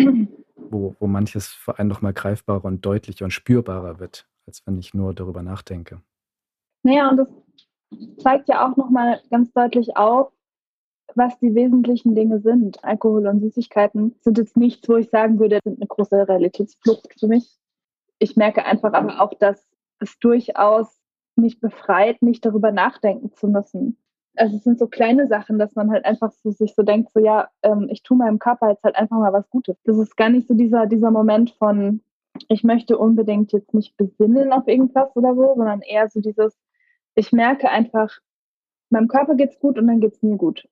wo, 0.56 0.94
wo 0.98 1.06
manches 1.06 1.48
für 1.48 1.78
einen 1.78 1.88
nochmal 1.88 2.12
greifbarer 2.12 2.64
und 2.64 2.84
deutlicher 2.84 3.24
und 3.24 3.30
spürbarer 3.30 3.98
wird, 3.98 4.28
als 4.46 4.66
wenn 4.66 4.78
ich 4.78 4.94
nur 4.94 5.14
darüber 5.14 5.42
nachdenke. 5.42 6.02
Naja, 6.82 7.08
und 7.10 7.16
das 7.16 7.28
zeigt 8.18 8.48
ja 8.48 8.66
auch 8.66 8.76
nochmal 8.76 9.20
ganz 9.30 9.52
deutlich 9.52 9.96
auf, 9.96 10.32
was 11.14 11.38
die 11.38 11.54
wesentlichen 11.54 12.14
Dinge 12.14 12.40
sind. 12.40 12.82
Alkohol 12.84 13.26
und 13.26 13.40
Süßigkeiten 13.40 14.16
sind 14.20 14.38
jetzt 14.38 14.56
nichts, 14.56 14.88
wo 14.88 14.96
ich 14.96 15.10
sagen 15.10 15.38
würde, 15.38 15.60
sind 15.64 15.78
eine 15.78 15.86
große 15.86 16.28
Realitätsflucht 16.28 17.08
für 17.18 17.28
mich. 17.28 17.56
Ich 18.18 18.36
merke 18.36 18.64
einfach 18.64 18.92
aber 18.92 19.20
auch, 19.20 19.34
dass 19.34 19.66
es 20.00 20.18
durchaus 20.18 21.00
mich 21.36 21.60
befreit, 21.60 22.22
nicht 22.22 22.44
darüber 22.44 22.72
nachdenken 22.72 23.32
zu 23.32 23.48
müssen. 23.48 23.98
Also 24.36 24.56
es 24.56 24.64
sind 24.64 24.78
so 24.78 24.88
kleine 24.88 25.28
Sachen, 25.28 25.58
dass 25.58 25.74
man 25.74 25.90
halt 25.90 26.04
einfach 26.04 26.32
so 26.32 26.50
sich 26.50 26.74
so 26.74 26.82
denkt, 26.82 27.12
so 27.12 27.20
ja, 27.20 27.48
ähm, 27.62 27.88
ich 27.90 28.02
tue 28.02 28.16
meinem 28.16 28.38
Körper 28.38 28.70
jetzt 28.70 28.82
halt 28.82 28.96
einfach 28.96 29.18
mal 29.18 29.32
was 29.32 29.48
Gutes. 29.50 29.76
Das 29.84 29.96
ist 29.98 30.16
gar 30.16 30.28
nicht 30.28 30.48
so 30.48 30.54
dieser, 30.54 30.86
dieser 30.86 31.10
Moment 31.10 31.50
von, 31.52 32.00
ich 32.48 32.64
möchte 32.64 32.98
unbedingt 32.98 33.52
jetzt 33.52 33.74
nicht 33.74 33.96
besinnen 33.96 34.52
auf 34.52 34.66
irgendwas 34.66 35.14
oder 35.14 35.34
so, 35.34 35.54
sondern 35.54 35.82
eher 35.82 36.08
so 36.08 36.20
dieses, 36.20 36.56
ich 37.14 37.32
merke 37.32 37.68
einfach, 37.70 38.18
meinem 38.90 39.08
Körper 39.08 39.34
geht's 39.34 39.58
gut 39.58 39.78
und 39.78 39.86
dann 39.86 40.00
geht's 40.00 40.22
mir 40.22 40.36
gut. 40.36 40.68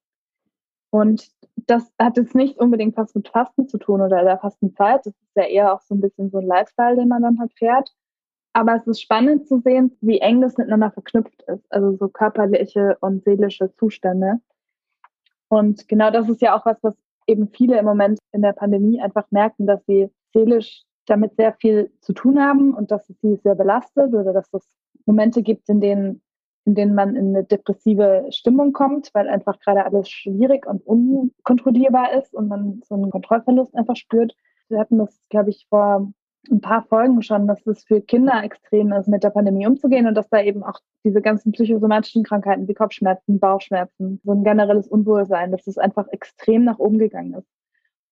Und 0.90 1.30
das 1.56 1.90
hat 1.98 2.16
jetzt 2.16 2.34
nicht 2.34 2.58
unbedingt 2.58 2.96
was 2.96 3.14
mit 3.14 3.28
Fasten 3.28 3.68
zu 3.68 3.78
tun 3.78 4.00
oder 4.00 4.22
der 4.24 4.38
Fastenzeit. 4.38 5.06
Das 5.06 5.14
ist 5.14 5.36
ja 5.36 5.44
eher 5.44 5.72
auch 5.72 5.80
so 5.82 5.94
ein 5.94 6.00
bisschen 6.00 6.30
so 6.30 6.38
ein 6.38 6.46
Lifestyle, 6.46 6.96
den 6.96 7.08
man 7.08 7.22
dann 7.22 7.38
halt 7.38 7.52
fährt. 7.54 7.94
Aber 8.52 8.76
es 8.76 8.86
ist 8.86 9.00
spannend 9.00 9.46
zu 9.46 9.60
sehen, 9.60 9.96
wie 10.00 10.18
eng 10.18 10.40
das 10.40 10.56
miteinander 10.56 10.90
verknüpft 10.90 11.42
ist. 11.42 11.64
Also 11.70 11.96
so 11.96 12.08
körperliche 12.08 12.96
und 13.00 13.24
seelische 13.24 13.74
Zustände. 13.76 14.40
Und 15.48 15.88
genau 15.88 16.10
das 16.10 16.28
ist 16.28 16.42
ja 16.42 16.56
auch 16.56 16.66
was, 16.66 16.76
was 16.82 16.94
eben 17.26 17.48
viele 17.48 17.78
im 17.78 17.84
Moment 17.84 18.18
in 18.32 18.42
der 18.42 18.52
Pandemie 18.52 19.00
einfach 19.00 19.30
merken, 19.30 19.66
dass 19.66 19.84
sie 19.86 20.10
seelisch 20.32 20.82
damit 21.06 21.36
sehr 21.36 21.54
viel 21.54 21.92
zu 22.00 22.12
tun 22.12 22.40
haben 22.40 22.74
und 22.74 22.90
dass 22.90 23.08
es 23.08 23.20
sie 23.20 23.36
sehr 23.42 23.54
belastet 23.54 24.14
oder 24.14 24.32
dass 24.32 24.52
es 24.52 24.66
Momente 25.06 25.42
gibt, 25.42 25.68
in 25.68 25.80
denen 25.80 26.22
in 26.64 26.74
denen 26.74 26.94
man 26.94 27.16
in 27.16 27.28
eine 27.28 27.44
depressive 27.44 28.26
Stimmung 28.30 28.72
kommt, 28.72 29.10
weil 29.14 29.28
einfach 29.28 29.58
gerade 29.58 29.84
alles 29.84 30.08
schwierig 30.08 30.66
und 30.66 30.86
unkontrollierbar 30.86 32.12
ist 32.12 32.32
und 32.34 32.48
man 32.48 32.80
so 32.84 32.94
einen 32.94 33.10
Kontrollverlust 33.10 33.74
einfach 33.74 33.96
spürt. 33.96 34.34
Wir 34.68 34.78
hatten 34.78 34.98
das, 34.98 35.20
glaube 35.28 35.50
ich, 35.50 35.66
vor 35.68 36.12
ein 36.50 36.60
paar 36.60 36.82
Folgen 36.84 37.22
schon, 37.22 37.46
dass 37.46 37.64
es 37.66 37.84
für 37.84 38.00
Kinder 38.00 38.42
extrem 38.42 38.92
ist, 38.92 39.08
mit 39.08 39.22
der 39.22 39.30
Pandemie 39.30 39.66
umzugehen 39.66 40.06
und 40.06 40.14
dass 40.14 40.28
da 40.28 40.42
eben 40.42 40.62
auch 40.62 40.80
diese 41.04 41.22
ganzen 41.22 41.52
psychosomatischen 41.52 42.24
Krankheiten 42.24 42.66
wie 42.66 42.74
Kopfschmerzen, 42.74 43.38
Bauchschmerzen, 43.38 44.20
so 44.24 44.32
ein 44.32 44.44
generelles 44.44 44.88
Unwohlsein, 44.88 45.52
dass 45.52 45.66
es 45.66 45.78
einfach 45.78 46.08
extrem 46.08 46.64
nach 46.64 46.78
oben 46.78 46.98
gegangen 46.98 47.34
ist. 47.34 47.48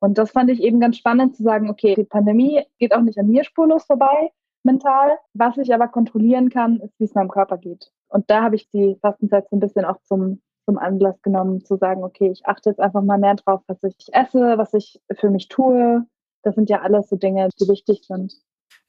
Und 0.01 0.17
das 0.17 0.31
fand 0.31 0.51
ich 0.51 0.63
eben 0.63 0.81
ganz 0.81 0.97
spannend 0.97 1.37
zu 1.37 1.43
sagen, 1.43 1.69
okay, 1.69 1.95
die 1.95 2.05
Pandemie 2.05 2.63
geht 2.79 2.95
auch 2.95 3.03
nicht 3.03 3.19
an 3.19 3.29
mir 3.29 3.45
spurlos 3.45 3.85
vorbei, 3.85 4.31
mental. 4.63 5.19
Was 5.35 5.59
ich 5.59 5.75
aber 5.75 5.89
kontrollieren 5.89 6.49
kann, 6.49 6.81
ist, 6.81 6.99
wie 6.99 7.05
es 7.05 7.15
meinem 7.15 7.29
Körper 7.29 7.59
geht. 7.59 7.93
Und 8.09 8.31
da 8.31 8.43
habe 8.43 8.57
ich 8.57 8.69
die 8.71 8.97
Fastenzeit 9.01 9.49
so 9.51 9.57
ein 9.57 9.61
bisschen 9.61 9.85
auch 9.85 10.01
zum, 10.05 10.41
zum 10.65 10.79
Anlass 10.79 11.21
genommen, 11.23 11.65
zu 11.65 11.77
sagen, 11.77 12.03
okay, 12.03 12.31
ich 12.31 12.47
achte 12.47 12.71
jetzt 12.71 12.81
einfach 12.81 13.03
mal 13.03 13.19
mehr 13.19 13.35
drauf, 13.35 13.61
was 13.67 13.83
ich 13.83 14.09
esse, 14.13 14.57
was 14.57 14.73
ich 14.73 15.01
für 15.19 15.31
mich 15.31 15.49
tue. 15.49 16.07
Das 16.43 16.55
sind 16.55 16.71
ja 16.71 16.81
alles 16.81 17.09
so 17.09 17.17
Dinge, 17.17 17.49
die 17.61 17.69
wichtig 17.69 18.05
sind. 18.07 18.35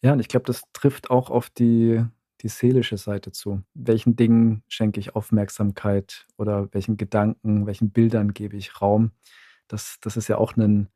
Ja, 0.01 0.13
und 0.13 0.19
ich 0.19 0.27
glaube, 0.27 0.45
das 0.45 0.63
trifft 0.73 1.09
auch 1.09 1.29
auf 1.29 1.49
die, 1.49 2.03
die 2.41 2.47
seelische 2.47 2.97
Seite 2.97 3.31
zu. 3.31 3.61
Welchen 3.73 4.15
Dingen 4.15 4.63
schenke 4.67 4.99
ich 4.99 5.15
Aufmerksamkeit 5.15 6.27
oder 6.37 6.69
welchen 6.73 6.97
Gedanken, 6.97 7.65
welchen 7.65 7.91
Bildern 7.91 8.33
gebe 8.33 8.57
ich 8.57 8.81
Raum? 8.81 9.11
Das, 9.67 9.97
das 10.01 10.17
ist 10.17 10.27
ja 10.27 10.37
auch 10.37 10.55
ein, 10.57 10.87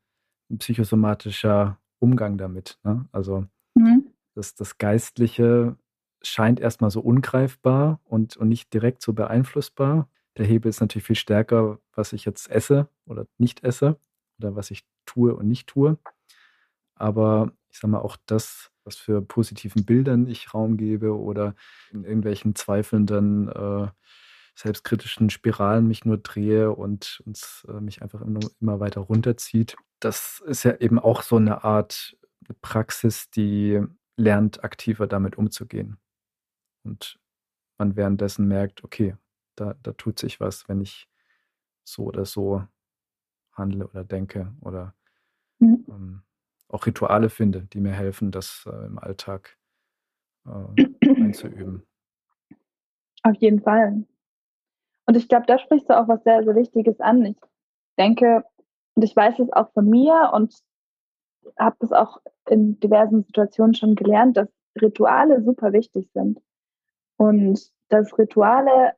psychosomatischer 0.60 1.80
Umgang 1.98 2.38
damit. 2.38 2.78
Ne? 2.84 3.06
Also 3.12 3.46
mhm 3.74 4.12
das, 4.36 4.54
das 4.54 4.78
Geistliche 4.78 5.76
scheint 6.22 6.60
erstmal 6.60 6.92
so 6.92 7.02
ungreifbar 7.02 8.00
und, 8.04 8.38
und 8.38 8.50
nicht 8.50 8.74
direkt 8.74 9.02
so 9.02 9.14
beeinflussbar. 9.14 10.10
Der 10.38 10.46
Hebel 10.46 10.70
ist 10.70 10.82
natürlich 10.82 11.06
viel 11.06 11.16
stärker, 11.16 11.80
was 11.94 12.14
ich 12.14 12.26
jetzt 12.26 12.50
esse 12.50 12.90
oder 13.06 13.26
nicht 13.38 13.64
esse 13.64 13.98
oder 14.38 14.56
was 14.56 14.72
ich 14.72 14.86
tue 15.06 15.34
und 15.36 15.48
nicht 15.48 15.68
tue. 15.68 15.98
Aber 16.96 17.52
ich 17.70 17.80
sage 17.80 17.92
mal, 17.92 18.00
auch 18.00 18.18
das, 18.26 18.72
was 18.84 18.96
für 18.96 19.22
positiven 19.22 19.86
Bildern 19.86 20.28
ich 20.28 20.54
Raum 20.54 20.78
gebe 20.78 21.18
oder 21.18 21.56
in 21.92 22.04
irgendwelchen 22.04 22.56
zweifelnden, 22.56 23.50
äh, 23.50 23.88
selbstkritischen 24.56 25.30
Spiralen 25.30 25.88
mich 25.88 26.06
nur 26.06 26.18
drehe 26.18 26.72
und, 26.72 27.22
und 27.26 27.66
äh, 27.68 27.82
mich 27.82 28.02
einfach 28.02 28.22
immer, 28.22 28.40
immer 28.62 28.80
weiter 28.80 29.02
runterzieht. 29.02 29.76
Das 30.00 30.42
ist 30.46 30.64
ja 30.64 30.78
eben 30.78 30.98
auch 31.00 31.24
so 31.24 31.36
eine 31.36 31.64
Art 31.64 32.18
Praxis, 32.62 33.30
die 33.30 33.82
lernt 34.16 34.64
aktiver 34.64 35.08
damit 35.08 35.38
umzugehen. 35.38 35.98
Und 36.84 37.20
man 37.78 37.96
währenddessen 37.96 38.48
merkt, 38.48 38.84
okay, 38.84 39.18
da, 39.56 39.76
da 39.84 39.92
tut 39.94 40.20
sich 40.20 40.40
was, 40.40 40.70
wenn 40.70 40.82
ich 40.82 41.10
so 41.84 42.06
oder 42.06 42.26
so 42.26 42.66
handle 43.52 43.88
oder 43.88 44.04
denke 44.04 44.54
oder 44.62 44.94
mhm. 45.60 45.86
ähm, 45.90 46.25
auch 46.70 46.86
Rituale 46.86 47.30
finde, 47.30 47.64
die 47.64 47.80
mir 47.80 47.94
helfen, 47.94 48.32
das 48.32 48.68
äh, 48.72 48.86
im 48.86 49.00
Alltag 49.00 49.58
äh, 50.46 50.86
einzuüben. 51.22 51.86
Auf 53.24 53.36
jeden 53.38 53.62
Fall. 53.62 54.04
Und 55.06 55.18
ich 55.18 55.28
glaube, 55.28 55.46
da 55.48 55.60
sprichst 55.60 55.90
du 55.90 55.98
auch 55.98 56.08
was 56.08 56.24
sehr, 56.24 56.44
sehr 56.44 56.56
Wichtiges 56.56 57.00
an. 57.00 57.26
Ich 57.26 57.38
denke, 57.98 58.44
und 58.96 59.04
ich 59.04 59.16
weiß 59.16 59.40
es 59.40 59.52
auch 59.52 59.72
von 59.74 59.90
mir 59.90 60.32
und 60.34 60.56
habe 61.58 61.76
das 61.80 61.92
auch 61.92 62.20
in 62.50 62.80
diversen 62.80 63.24
Situationen 63.24 63.76
schon 63.76 63.96
gelernt, 63.96 64.38
dass 64.38 64.50
Rituale 64.82 65.44
super 65.44 65.74
wichtig 65.74 66.10
sind. 66.14 66.42
Und 67.18 67.72
dass 67.90 68.18
Rituale 68.18 68.94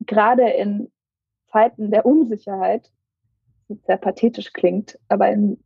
gerade 0.00 0.48
in 0.50 0.90
Zeiten 1.48 1.90
der 1.90 2.06
Unsicherheit, 2.06 2.90
sehr 3.86 3.98
pathetisch 3.98 4.52
klingt, 4.52 4.98
aber 5.08 5.30
in 5.30 5.62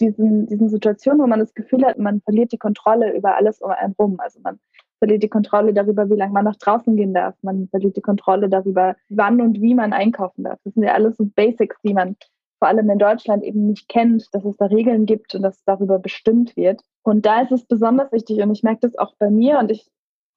diesen, 0.00 0.46
diesen 0.46 0.68
Situationen, 0.68 1.20
wo 1.20 1.26
man 1.26 1.40
das 1.40 1.54
Gefühl 1.54 1.84
hat, 1.84 1.98
man 1.98 2.20
verliert 2.22 2.52
die 2.52 2.58
Kontrolle 2.58 3.14
über 3.16 3.36
alles 3.36 3.60
um 3.60 3.70
einen 3.70 3.94
rum. 3.98 4.18
Also 4.20 4.40
man 4.40 4.58
verliert 4.98 5.22
die 5.22 5.28
Kontrolle 5.28 5.72
darüber, 5.72 6.08
wie 6.10 6.16
lange 6.16 6.32
man 6.32 6.44
nach 6.44 6.56
draußen 6.56 6.96
gehen 6.96 7.14
darf. 7.14 7.34
Man 7.42 7.68
verliert 7.68 7.96
die 7.96 8.02
Kontrolle 8.02 8.48
darüber, 8.48 8.96
wann 9.08 9.40
und 9.40 9.60
wie 9.60 9.74
man 9.74 9.92
einkaufen 9.92 10.44
darf. 10.44 10.58
Das 10.64 10.74
sind 10.74 10.82
ja 10.82 10.94
alles 10.94 11.16
so 11.16 11.24
Basics, 11.24 11.76
die 11.82 11.94
man 11.94 12.16
vor 12.58 12.68
allem 12.68 12.90
in 12.90 12.98
Deutschland 12.98 13.42
eben 13.42 13.66
nicht 13.66 13.88
kennt, 13.88 14.28
dass 14.32 14.44
es 14.44 14.56
da 14.58 14.66
Regeln 14.66 15.06
gibt 15.06 15.34
und 15.34 15.42
dass 15.42 15.64
darüber 15.64 15.98
bestimmt 15.98 16.56
wird. 16.56 16.82
Und 17.02 17.24
da 17.24 17.40
ist 17.40 17.52
es 17.52 17.64
besonders 17.64 18.12
wichtig 18.12 18.40
und 18.42 18.52
ich 18.52 18.62
merke 18.62 18.80
das 18.82 18.98
auch 18.98 19.14
bei 19.18 19.30
mir 19.30 19.58
und 19.58 19.70
ich 19.70 19.90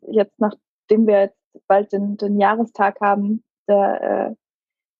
jetzt, 0.07 0.39
nachdem 0.39 1.05
wir 1.05 1.19
jetzt 1.19 1.37
bald 1.67 1.91
den, 1.91 2.15
den 2.15 2.39
Jahrestag 2.39 2.99
haben 3.01 3.43
der, 3.67 4.35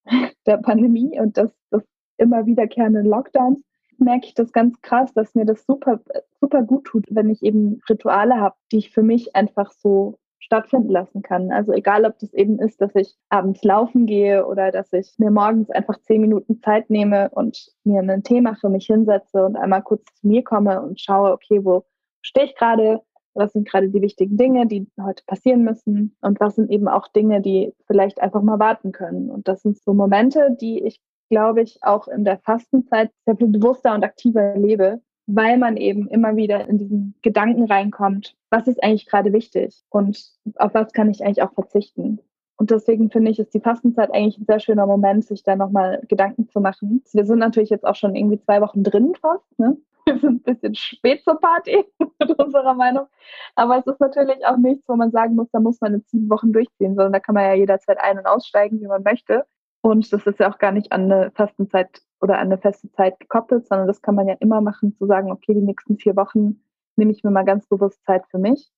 äh, 0.06 0.32
der 0.46 0.58
Pandemie 0.58 1.18
und 1.20 1.38
das, 1.38 1.52
das 1.70 1.84
immer 2.18 2.46
wiederkehrenden 2.46 3.06
Lockdowns, 3.06 3.64
merke 4.00 4.28
ich 4.28 4.34
das 4.34 4.52
ganz 4.52 4.82
krass, 4.82 5.14
dass 5.14 5.36
mir 5.36 5.46
das 5.46 5.66
super, 5.66 6.02
super 6.40 6.64
gut 6.64 6.86
tut, 6.86 7.06
wenn 7.10 7.30
ich 7.30 7.44
eben 7.44 7.82
Rituale 7.90 8.40
habe, 8.40 8.56
die 8.72 8.78
ich 8.78 8.92
für 8.92 9.04
mich 9.04 9.36
einfach 9.36 9.72
so 9.72 10.18
stattfinden 10.44 10.90
lassen 10.90 11.22
kann. 11.22 11.52
Also 11.52 11.72
egal, 11.72 12.06
ob 12.06 12.20
das 12.20 12.34
eben 12.34 12.60
ist, 12.60 12.82
dass 12.82 12.94
ich 12.96 13.16
abends 13.30 13.64
laufen 13.64 14.06
gehe 14.06 14.46
oder 14.46 14.72
dass 14.72 14.92
ich 14.92 15.14
mir 15.18 15.32
morgens 15.32 15.70
einfach 15.70 16.00
zehn 16.02 16.22
Minuten 16.22 16.60
Zeit 16.60 16.90
nehme 16.90 17.30
und 17.30 17.72
mir 17.86 18.02
ein 18.02 18.24
Thema 18.24 18.56
für 18.56 18.70
mich 18.70 18.86
hinsetze 18.86 19.46
und 19.46 19.56
einmal 19.56 19.82
kurz 19.82 20.04
zu 20.16 20.28
mir 20.28 20.44
komme 20.44 20.82
und 20.82 21.00
schaue, 21.00 21.32
okay, 21.32 21.64
wo 21.64 21.86
stehe 22.22 22.48
ich 22.48 22.56
gerade? 22.56 23.02
Was 23.36 23.54
sind 23.54 23.68
gerade 23.68 23.90
die 23.90 24.02
wichtigen 24.02 24.38
Dinge, 24.38 24.68
die 24.68 24.88
heute 25.02 25.24
passieren 25.26 25.64
müssen? 25.64 26.16
Und 26.22 26.40
was 26.40 26.56
sind 26.56 26.70
eben 26.70 26.88
auch 26.88 27.08
Dinge, 27.08 27.42
die 27.42 27.74
vielleicht 27.88 28.22
einfach 28.22 28.44
mal 28.44 28.60
warten 28.60 28.92
können? 28.92 29.32
Und 29.32 29.48
das 29.48 29.62
sind 29.62 29.80
so 29.80 29.94
Momente, 29.94 30.56
die 30.60 30.84
ich, 30.84 31.00
glaube 31.34 31.64
ich, 31.64 31.80
auch 31.82 32.08
in 32.08 32.26
der 32.26 32.38
Fastenzeit 32.38 33.10
sehr 33.26 33.36
viel 33.36 33.48
bewusster 33.48 33.96
und 33.96 34.04
aktiver 34.04 34.56
lebe, 34.56 35.02
weil 35.26 35.58
man 35.58 35.78
eben 35.78 36.08
immer 36.10 36.36
wieder 36.36 36.68
in 36.68 36.78
diesen 36.78 37.16
Gedanken 37.24 37.64
reinkommt, 37.64 38.36
was 38.52 38.68
ist 38.68 38.84
eigentlich 38.84 39.08
gerade 39.08 39.34
wichtig 39.34 39.82
und 39.90 40.24
auf 40.58 40.76
was 40.76 40.94
kann 40.94 41.10
ich 41.10 41.26
eigentlich 41.26 41.42
auch 41.42 41.54
verzichten. 41.54 42.20
Und 42.58 42.70
deswegen 42.70 43.10
finde 43.10 43.32
ich, 43.32 43.40
ist 43.40 43.56
die 43.56 43.62
Fastenzeit 43.62 44.14
eigentlich 44.14 44.38
ein 44.38 44.46
sehr 44.46 44.60
schöner 44.60 44.86
Moment, 44.86 45.26
sich 45.26 45.42
da 45.42 45.56
nochmal 45.56 46.04
Gedanken 46.08 46.48
zu 46.50 46.62
machen. 46.62 47.04
Wir 47.12 47.26
sind 47.26 47.40
natürlich 47.40 47.72
jetzt 47.72 47.84
auch 47.84 47.96
schon 47.96 48.16
irgendwie 48.16 48.40
zwei 48.40 48.62
Wochen 48.62 48.84
drin 48.84 49.16
fast. 49.20 49.58
Ne? 49.58 49.76
Wir 50.06 50.20
sind 50.20 50.48
ein 50.48 50.54
bisschen 50.54 50.76
spät 50.76 51.24
zur 51.24 51.40
Party, 51.40 51.84
mit 52.20 52.40
unserer 52.40 52.76
Meinung. 52.76 53.08
Aber 53.56 53.80
es 53.80 53.88
ist 53.88 54.00
natürlich 54.00 54.46
auch 54.46 54.58
nichts, 54.58 54.88
wo 54.88 54.96
man 54.96 55.10
sagen 55.10 55.34
muss, 55.34 55.50
da 55.52 55.60
muss 55.60 55.82
man 55.82 55.96
in 55.96 56.04
sieben 56.06 56.30
Wochen 56.30 56.54
durchziehen, 56.54 56.94
sondern 56.94 57.14
da 57.14 57.20
kann 57.20 57.34
man 57.34 57.46
ja 57.46 57.54
jederzeit 57.56 57.98
ein- 58.00 58.20
und 58.20 58.28
aussteigen, 58.28 58.80
wie 58.82 58.88
man 58.88 59.02
möchte. 59.02 59.46
Und 59.86 60.14
das 60.14 60.26
ist 60.26 60.40
ja 60.40 60.50
auch 60.50 60.60
gar 60.60 60.72
nicht 60.72 60.94
an 60.94 61.12
eine 61.12 61.32
Fastenzeit 61.32 62.02
oder 62.22 62.36
an 62.36 62.48
eine 62.48 62.58
feste 62.58 62.90
Zeit 62.94 63.20
gekoppelt, 63.20 63.68
sondern 63.68 63.86
das 63.86 64.02
kann 64.02 64.16
man 64.16 64.30
ja 64.30 64.36
immer 64.40 64.62
machen, 64.62 64.96
zu 64.96 65.06
sagen, 65.06 65.30
okay, 65.30 65.54
die 65.54 65.62
nächsten 65.62 65.98
vier 65.98 66.16
Wochen 66.16 66.64
nehme 66.96 67.12
ich 67.12 67.22
mir 67.22 67.32
mal 67.32 67.44
ganz 67.44 67.68
bewusst 67.68 68.02
Zeit 68.06 68.24
für 68.32 68.38
mich. 68.38 68.72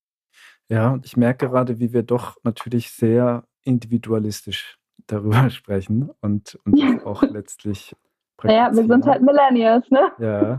Ja, 0.68 0.94
und 0.94 1.06
ich 1.06 1.16
merke 1.16 1.48
gerade, 1.48 1.80
wie 1.80 1.94
wir 1.94 2.02
doch 2.02 2.38
natürlich 2.44 2.90
sehr 2.92 3.44
individualistisch 3.64 4.80
darüber 5.06 5.48
sprechen 5.52 6.10
und, 6.22 6.60
und 6.66 6.82
das 6.82 7.06
auch 7.06 7.22
letztlich 7.30 7.96
Naja, 8.42 8.72
wir 8.74 8.88
sind 8.88 9.06
halt 9.06 9.22
Millennials, 9.22 9.88
ne? 9.92 10.12
Ja, 10.18 10.58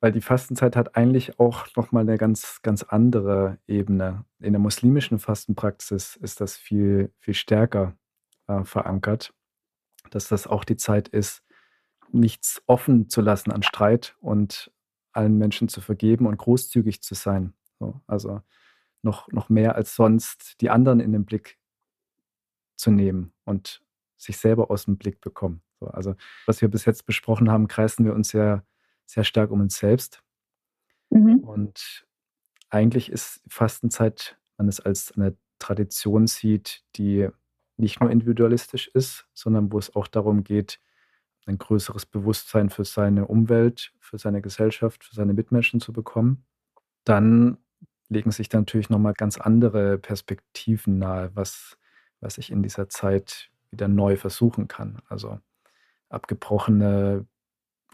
weil 0.00 0.12
die 0.12 0.20
Fastenzeit 0.20 0.76
hat 0.76 0.96
eigentlich 0.96 1.40
auch 1.40 1.64
nochmal 1.76 2.02
eine 2.02 2.18
ganz, 2.18 2.60
ganz 2.62 2.82
andere 2.82 3.56
Ebene. 3.66 4.26
In 4.38 4.52
der 4.52 4.60
muslimischen 4.60 5.18
Fastenpraxis 5.18 6.14
ist 6.16 6.42
das 6.42 6.58
viel, 6.58 7.10
viel 7.20 7.34
stärker 7.34 7.94
äh, 8.48 8.64
verankert, 8.64 9.32
dass 10.10 10.28
das 10.28 10.46
auch 10.46 10.64
die 10.64 10.76
Zeit 10.76 11.08
ist, 11.08 11.42
nichts 12.10 12.62
offen 12.66 13.08
zu 13.08 13.20
lassen 13.20 13.52
an 13.52 13.62
Streit 13.62 14.16
und 14.20 14.72
allen 15.12 15.36
Menschen 15.36 15.68
zu 15.68 15.80
vergeben 15.80 16.26
und 16.26 16.36
großzügig 16.36 17.02
zu 17.02 17.14
sein. 17.14 17.54
So, 17.78 18.00
also 18.06 18.40
noch, 19.02 19.28
noch 19.28 19.48
mehr 19.48 19.74
als 19.74 19.94
sonst 19.94 20.60
die 20.60 20.70
anderen 20.70 21.00
in 21.00 21.12
den 21.12 21.24
Blick 21.24 21.58
zu 22.76 22.90
nehmen 22.90 23.32
und 23.44 23.82
sich 24.16 24.38
selber 24.38 24.70
aus 24.70 24.84
dem 24.84 24.96
Blick 24.96 25.20
bekommen. 25.20 25.62
So, 25.80 25.86
also 25.88 26.14
was 26.46 26.60
wir 26.60 26.68
bis 26.68 26.84
jetzt 26.84 27.06
besprochen 27.06 27.50
haben, 27.50 27.68
kreisen 27.68 28.04
wir 28.04 28.14
uns 28.14 28.32
ja 28.32 28.62
sehr 29.06 29.24
stark 29.24 29.50
um 29.50 29.60
uns 29.60 29.78
selbst. 29.78 30.22
Mhm. 31.10 31.38
Und 31.40 32.06
eigentlich 32.70 33.10
ist 33.10 33.42
Fastenzeit, 33.48 34.38
man 34.56 34.68
es 34.68 34.80
als 34.80 35.12
eine 35.12 35.36
Tradition 35.58 36.26
sieht, 36.26 36.84
die 36.96 37.28
nicht 37.78 38.00
nur 38.00 38.10
individualistisch 38.10 38.88
ist, 38.88 39.26
sondern 39.34 39.72
wo 39.72 39.78
es 39.78 39.94
auch 39.94 40.08
darum 40.08 40.44
geht, 40.44 40.80
ein 41.46 41.58
größeres 41.58 42.06
Bewusstsein 42.06 42.68
für 42.68 42.84
seine 42.84 43.26
Umwelt, 43.26 43.92
für 44.00 44.18
seine 44.18 44.42
Gesellschaft, 44.42 45.04
für 45.04 45.14
seine 45.14 45.32
Mitmenschen 45.32 45.80
zu 45.80 45.92
bekommen, 45.92 46.44
dann 47.04 47.56
legen 48.08 48.30
sich 48.30 48.48
da 48.48 48.58
natürlich 48.58 48.90
nochmal 48.90 49.14
ganz 49.14 49.38
andere 49.38 49.98
Perspektiven 49.98 50.98
nahe, 50.98 51.30
was, 51.34 51.78
was 52.20 52.38
ich 52.38 52.50
in 52.50 52.62
dieser 52.62 52.88
Zeit 52.88 53.50
wieder 53.70 53.88
neu 53.88 54.16
versuchen 54.16 54.68
kann. 54.68 55.00
Also 55.08 55.38
abgebrochene 56.08 57.26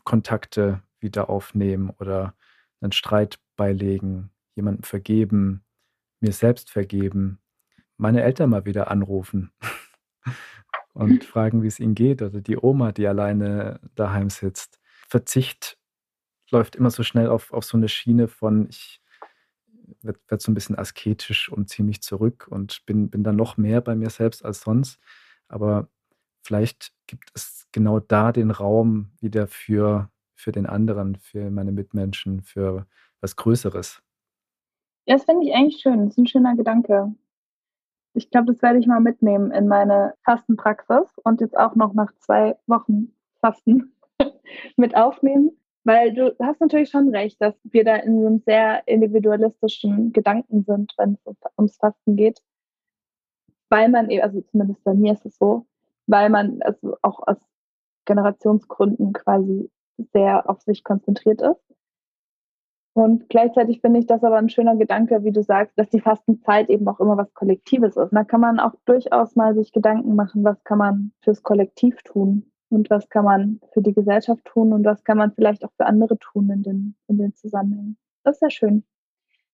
Kontakte 0.04 0.82
wieder 1.00 1.28
aufnehmen 1.28 1.90
oder 1.98 2.34
einen 2.80 2.92
Streit 2.92 3.38
beilegen, 3.56 4.30
jemandem 4.54 4.84
vergeben, 4.84 5.64
mir 6.20 6.32
selbst 6.32 6.70
vergeben, 6.70 7.38
meine 7.96 8.22
Eltern 8.22 8.50
mal 8.50 8.64
wieder 8.64 8.90
anrufen 8.90 9.52
und 10.94 11.24
fragen, 11.24 11.62
wie 11.62 11.68
es 11.68 11.80
ihnen 11.80 11.94
geht 11.94 12.22
oder 12.22 12.40
die 12.40 12.56
Oma, 12.56 12.92
die 12.92 13.06
alleine 13.06 13.80
daheim 13.94 14.30
sitzt. 14.30 14.80
Verzicht 15.08 15.78
läuft 16.50 16.76
immer 16.76 16.90
so 16.90 17.02
schnell 17.02 17.28
auf, 17.28 17.52
auf 17.52 17.64
so 17.64 17.76
eine 17.76 17.88
Schiene 17.88 18.28
von, 18.28 18.68
ich 18.68 19.00
werde 20.02 20.20
werd 20.28 20.40
so 20.40 20.50
ein 20.50 20.54
bisschen 20.54 20.78
asketisch 20.78 21.50
und 21.50 21.68
ziehe 21.68 21.86
mich 21.86 22.02
zurück 22.02 22.46
und 22.50 22.84
bin, 22.86 23.10
bin 23.10 23.24
dann 23.24 23.36
noch 23.36 23.56
mehr 23.56 23.80
bei 23.80 23.94
mir 23.94 24.10
selbst 24.10 24.44
als 24.44 24.60
sonst. 24.60 24.98
Aber 25.48 25.88
vielleicht 26.42 26.92
gibt 27.06 27.30
es 27.34 27.66
genau 27.72 28.00
da 28.00 28.32
den 28.32 28.50
Raum 28.50 29.12
wieder 29.20 29.46
für, 29.46 30.10
für 30.34 30.52
den 30.52 30.66
anderen, 30.66 31.16
für 31.16 31.50
meine 31.50 31.72
Mitmenschen, 31.72 32.42
für 32.42 32.86
was 33.20 33.36
Größeres. 33.36 34.02
Ja, 35.06 35.16
das 35.16 35.24
finde 35.24 35.46
ich 35.46 35.54
eigentlich 35.54 35.80
schön. 35.82 36.06
Das 36.06 36.14
ist 36.14 36.18
ein 36.18 36.26
schöner 36.26 36.56
Gedanke. 36.56 37.14
Ich 38.14 38.30
glaube, 38.30 38.52
das 38.52 38.62
werde 38.62 38.78
ich 38.78 38.86
mal 38.86 39.00
mitnehmen 39.00 39.50
in 39.50 39.66
meine 39.66 40.14
Fastenpraxis 40.24 41.18
und 41.24 41.40
jetzt 41.40 41.56
auch 41.56 41.74
noch 41.74 41.94
nach 41.94 42.12
zwei 42.20 42.56
Wochen 42.66 43.12
Fasten 43.40 43.92
mit 44.76 44.96
aufnehmen. 44.96 45.50
Weil 45.82 46.14
du 46.14 46.34
hast 46.40 46.60
natürlich 46.60 46.88
schon 46.88 47.10
recht, 47.10 47.40
dass 47.42 47.54
wir 47.64 47.84
da 47.84 47.96
in 47.96 48.18
einem 48.18 48.38
sehr 48.46 48.86
individualistischen 48.88 50.12
Gedanken 50.12 50.64
sind, 50.64 50.94
wenn 50.96 51.18
es 51.24 51.36
ums 51.58 51.76
Fasten 51.76 52.16
geht. 52.16 52.40
Weil 53.68 53.90
man 53.90 54.08
eben, 54.08 54.22
also 54.22 54.40
zumindest 54.40 54.82
bei 54.84 54.94
mir 54.94 55.12
ist 55.12 55.26
es 55.26 55.36
so, 55.36 55.66
weil 56.06 56.30
man 56.30 56.62
also 56.62 56.96
auch 57.02 57.20
aus 57.26 57.36
Generationsgründen 58.06 59.12
quasi 59.12 59.70
sehr 60.12 60.48
auf 60.48 60.62
sich 60.62 60.84
konzentriert 60.84 61.42
ist. 61.42 61.74
Und 62.94 63.28
gleichzeitig 63.28 63.80
finde 63.80 63.98
ich 63.98 64.06
das 64.06 64.22
aber 64.22 64.36
ein 64.36 64.48
schöner 64.48 64.76
Gedanke, 64.76 65.24
wie 65.24 65.32
du 65.32 65.42
sagst, 65.42 65.76
dass 65.76 65.88
die 65.90 66.00
Fastenzeit 66.00 66.70
eben 66.70 66.86
auch 66.88 67.00
immer 67.00 67.16
was 67.16 67.34
Kollektives 67.34 67.96
ist. 67.96 68.12
Da 68.12 68.22
kann 68.22 68.40
man 68.40 68.60
auch 68.60 68.74
durchaus 68.84 69.34
mal 69.34 69.54
sich 69.54 69.72
Gedanken 69.72 70.14
machen, 70.14 70.44
was 70.44 70.62
kann 70.62 70.78
man 70.78 71.12
fürs 71.20 71.42
Kollektiv 71.42 72.02
tun 72.04 72.50
und 72.68 72.90
was 72.90 73.08
kann 73.08 73.24
man 73.24 73.60
für 73.72 73.82
die 73.82 73.94
Gesellschaft 73.94 74.44
tun 74.44 74.72
und 74.72 74.84
was 74.84 75.02
kann 75.02 75.18
man 75.18 75.32
vielleicht 75.32 75.64
auch 75.64 75.72
für 75.76 75.86
andere 75.86 76.18
tun 76.18 76.48
in 76.50 76.62
den, 76.62 76.96
in 77.08 77.18
den 77.18 77.34
Zusammenhängen. 77.34 77.96
Das 78.22 78.36
ist 78.36 78.40
sehr 78.40 78.50
schön. 78.50 78.84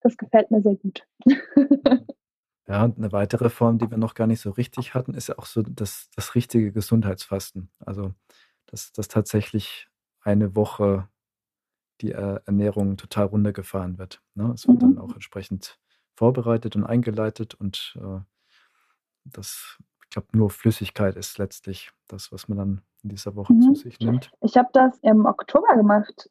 Das 0.02 0.18
gefällt 0.18 0.50
mir 0.50 0.60
sehr 0.60 0.76
gut. 0.76 1.06
Ja, 2.70 2.84
und 2.84 2.98
eine 2.98 3.10
weitere 3.10 3.50
Form, 3.50 3.78
die 3.78 3.90
wir 3.90 3.98
noch 3.98 4.14
gar 4.14 4.28
nicht 4.28 4.40
so 4.40 4.50
richtig 4.50 4.94
hatten, 4.94 5.14
ist 5.14 5.28
ja 5.28 5.36
auch 5.38 5.46
so 5.46 5.60
das, 5.60 6.08
das 6.14 6.36
richtige 6.36 6.70
Gesundheitsfasten. 6.70 7.68
Also, 7.80 8.14
dass, 8.66 8.92
dass 8.92 9.08
tatsächlich 9.08 9.88
eine 10.20 10.54
Woche 10.54 11.08
die 12.00 12.12
Ernährung 12.12 12.96
total 12.96 13.26
runtergefahren 13.26 13.98
wird. 13.98 14.22
Ne? 14.34 14.50
Es 14.54 14.66
wird 14.66 14.82
mhm. 14.82 14.96
dann 14.96 14.98
auch 14.98 15.12
entsprechend 15.12 15.78
vorbereitet 16.14 16.76
und 16.76 16.84
eingeleitet 16.84 17.54
und 17.54 17.96
äh, 18.00 18.20
das, 19.24 19.78
ich 20.04 20.10
glaube, 20.10 20.28
nur 20.32 20.50
Flüssigkeit 20.50 21.16
ist 21.16 21.38
letztlich 21.38 21.90
das, 22.08 22.32
was 22.32 22.48
man 22.48 22.58
dann 22.58 22.82
in 23.02 23.10
dieser 23.10 23.36
Woche 23.36 23.52
mhm. 23.52 23.62
zu 23.62 23.74
sich 23.74 23.98
nimmt. 24.00 24.30
Ich 24.42 24.56
habe 24.56 24.68
das 24.72 24.98
im 25.02 25.24
Oktober 25.26 25.76
gemacht. 25.76 26.30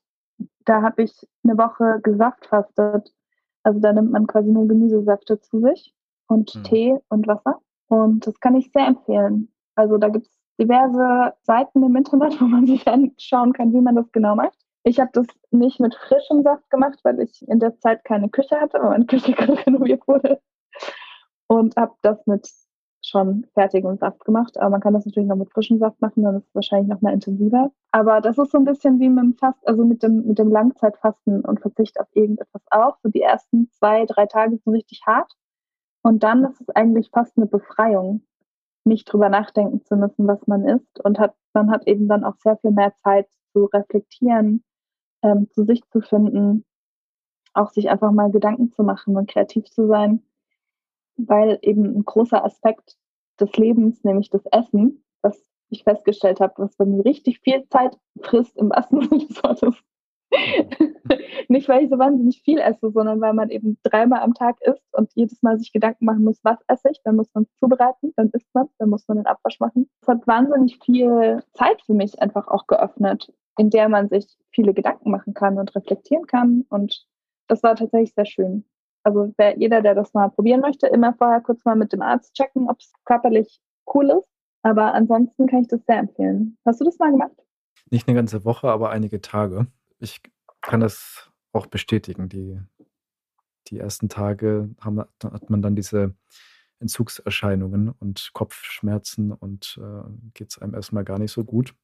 Da 0.66 0.82
habe 0.82 1.04
ich 1.04 1.28
eine 1.44 1.58
Woche 1.58 2.00
gesaftfastet. 2.04 3.14
Also 3.64 3.80
da 3.80 3.94
nimmt 3.94 4.12
man 4.12 4.28
quasi 4.28 4.50
nur 4.52 4.68
Gemüsesäfte 4.68 5.40
zu 5.42 5.62
sich 5.62 5.94
und 6.28 6.54
mhm. 6.56 6.64
Tee 6.64 7.00
und 7.10 7.28
Wasser. 7.28 7.60
Und 7.88 8.28
das 8.28 8.40
kann 8.40 8.56
ich 8.56 8.72
sehr 8.72 8.88
empfehlen. 8.88 9.52
Also 9.76 9.98
da 9.98 10.10
gibt 10.10 10.28
es 10.28 10.40
diverse 10.60 11.34
Seiten 11.44 11.84
im 11.84 11.96
Internet, 11.96 12.40
wo 12.42 12.46
man 12.46 12.68
sich 12.68 12.88
anschauen 12.88 13.54
kann, 13.54 13.74
wie 13.74 13.82
man 13.82 13.96
das 13.96 14.12
genau 14.12 14.36
macht. 14.36 14.58
Ich 14.84 15.00
habe 15.00 15.12
das 15.14 15.28
nicht 15.52 15.80
mit 15.80 15.96
frischem 15.96 16.44
Saft 16.44 16.70
gemacht, 16.70 17.00
weil 17.04 17.20
ich 17.20 17.48
in 17.48 17.60
der 17.60 17.78
Zeit 17.80 18.04
keine 18.04 18.30
Küche 18.30 18.60
hatte, 18.60 18.80
weil 18.80 18.90
meine 18.90 19.06
Küche 19.06 19.32
gerade 19.34 19.66
renoviert 19.66 20.08
wurde. 20.08 20.42
Und 21.48 21.76
habe 21.76 21.96
das 22.02 22.26
mit 22.28 22.48
schon 23.02 23.46
fertigem 23.54 23.98
Saft 23.98 24.24
gemacht. 24.26 24.58
Aber 24.60 24.70
man 24.70 24.82
kann 24.82 24.94
das 24.94 25.06
natürlich 25.06 25.30
noch 25.30 25.36
mit 25.36 25.52
frischem 25.52 25.80
Saft 25.80 26.02
machen, 26.02 26.24
dann 26.24 26.38
ist 26.38 26.48
es 26.48 26.56
wahrscheinlich 26.56 26.90
noch 26.90 27.02
mal 27.02 27.14
intensiver. 27.14 27.72
Aber 27.92 28.22
das 28.22 28.38
ist 28.38 28.52
so 28.52 28.58
ein 28.58 28.66
bisschen 28.66 29.00
wie 29.00 29.10
mit 29.10 29.24
dem 29.24 29.34
Fast, 29.36 29.68
also 29.68 29.86
mit 29.86 30.04
dem, 30.04 30.26
mit 30.28 30.38
dem 30.38 30.52
Langzeitfasten 30.52 31.42
und 31.42 31.62
Verzicht 31.62 32.00
auf 32.00 32.08
irgendetwas 32.14 32.62
auch. 32.72 32.98
So 33.04 33.10
die 33.10 33.22
ersten 33.22 33.70
zwei, 33.72 34.06
drei 34.06 34.26
Tage 34.26 34.58
sind 34.58 34.74
richtig 34.74 35.02
hart. 35.06 35.34
Und 36.02 36.24
dann 36.24 36.44
ist 36.46 36.62
es 36.62 36.70
eigentlich 36.70 37.10
fast 37.12 37.38
eine 37.38 37.46
Befreiung, 37.46 38.24
nicht 38.86 39.12
drüber 39.12 39.30
nachdenken 39.30 39.84
zu 39.84 39.96
müssen, 39.96 40.28
was 40.28 40.46
man 40.48 40.68
isst. 40.68 41.04
Und 41.04 41.20
hat, 41.20 41.36
man 41.54 41.72
hat 41.72 41.88
eben 41.88 42.08
dann 42.08 42.24
auch 42.24 42.36
sehr 42.38 42.58
viel 42.58 42.72
mehr 42.72 42.94
Zeit 43.04 43.28
zu 43.54 43.66
reflektieren, 43.66 44.64
ähm, 45.24 45.50
zu 45.52 45.66
sich 45.66 45.82
zu 45.90 46.02
finden, 46.02 46.66
auch 47.54 47.72
sich 47.72 47.90
einfach 47.90 48.12
mal 48.12 48.32
Gedanken 48.32 48.72
zu 48.72 48.84
machen 48.84 49.16
und 49.18 49.30
kreativ 49.30 49.66
zu 49.70 49.88
sein, 49.88 50.24
weil 51.18 51.60
eben 51.62 51.86
ein 51.86 52.06
großer 52.06 52.44
Aspekt 52.44 52.98
des 53.40 53.56
Lebens, 53.58 54.04
nämlich 54.04 54.30
das 54.30 54.46
Essen, 54.48 55.04
was 55.22 55.42
ich 55.70 55.84
festgestellt 55.84 56.40
habe, 56.40 56.54
was 56.58 56.76
bei 56.76 56.86
mir 56.86 57.04
richtig 57.06 57.40
viel 57.40 57.68
Zeit 57.70 57.98
frisst 58.22 58.58
im 58.58 58.70
wahrsten 58.70 59.00
des 59.10 59.44
Wortes, 59.44 59.76
nicht, 61.50 61.68
weil 61.68 61.84
ich 61.84 61.90
so 61.90 61.98
wahnsinnig 61.98 62.42
viel 62.44 62.60
esse, 62.60 62.92
sondern 62.92 63.20
weil 63.22 63.34
man 63.34 63.50
eben 63.50 63.78
dreimal 63.84 64.22
am 64.22 64.34
Tag 64.34 64.62
isst 64.62 64.84
und 64.94 65.12
jedes 65.16 65.42
Mal 65.42 65.58
sich 65.58 65.72
Gedanken 65.72 66.06
machen 66.06 66.24
muss, 66.24 66.40
was 66.44 66.60
esse 66.68 66.90
ich, 66.92 67.02
dann 67.04 67.16
muss 67.16 67.30
man 67.34 67.44
es 67.44 67.56
zubereiten, 67.58 68.14
dann 68.16 68.30
isst 68.30 68.48
man 68.54 68.66
es, 68.66 68.78
dann 68.78 68.90
muss 68.90 69.08
man 69.08 69.18
den 69.18 69.26
Abwasch 69.26 69.60
machen. 69.60 69.90
Es 70.02 70.08
hat 70.08 70.28
wahnsinnig 70.28 70.80
viel 70.84 71.44
Zeit 71.54 71.82
für 71.84 71.94
mich 71.94 72.22
einfach 72.22 72.48
auch 72.48 72.68
geöffnet, 72.68 73.34
in 73.58 73.70
der 73.70 73.90
man 73.90 74.10
sich 74.10 74.38
viele 74.52 74.74
Gedanken 74.74 75.12
machen 75.12 75.34
kann 75.34 75.58
und 75.58 75.76
reflektieren 75.76 76.28
kann 76.28 76.66
und 76.70 77.06
das 77.48 77.64
war 77.64 77.76
tatsächlich 77.76 78.14
sehr 78.14 78.26
schön. 78.26 78.66
Also 79.04 79.34
wer, 79.38 79.58
jeder, 79.58 79.82
der 79.82 79.96
das 79.96 80.14
mal 80.14 80.30
probieren 80.30 80.62
möchte, 80.62 80.88
immer 80.88 81.14
vorher 81.14 81.42
kurz 81.42 81.66
mal 81.66 81.76
mit 81.76 81.94
dem 81.94 82.02
Arzt 82.02 82.36
checken, 82.36 82.70
ob 82.70 82.78
es 82.80 82.92
körperlich 83.06 83.60
cool 83.94 84.10
ist. 84.12 84.28
Aber 84.62 84.94
ansonsten 84.94 85.48
kann 85.48 85.62
ich 85.62 85.68
das 85.68 85.84
sehr 85.86 85.98
empfehlen. 85.98 86.58
Hast 86.66 86.82
du 86.82 86.86
das 86.86 87.00
mal 87.00 87.12
gemacht? 87.12 87.32
Nicht 87.90 88.08
eine 88.08 88.16
ganze 88.16 88.46
Woche, 88.46 88.68
aber 88.68 88.92
einige 88.92 89.22
Tage 89.22 89.68
ich 90.00 90.22
kann 90.62 90.80
das 90.80 91.30
auch 91.52 91.68
bestätigen. 91.68 92.30
Die, 92.30 92.60
die 93.68 93.80
ersten 93.80 94.10
Tage 94.10 94.70
haben, 94.82 95.00
hat 95.00 95.50
man 95.50 95.62
dann 95.62 95.76
diese 95.76 96.16
Entzugserscheinungen 96.80 97.90
und 97.90 98.32
Kopfschmerzen 98.34 99.32
und 99.32 99.80
äh, 99.82 100.10
geht 100.34 100.52
es 100.52 100.60
einem 100.60 100.74
erstmal 100.74 101.04
gar 101.04 101.20
nicht 101.20 101.32
so 101.32 101.44
gut. 101.44 101.76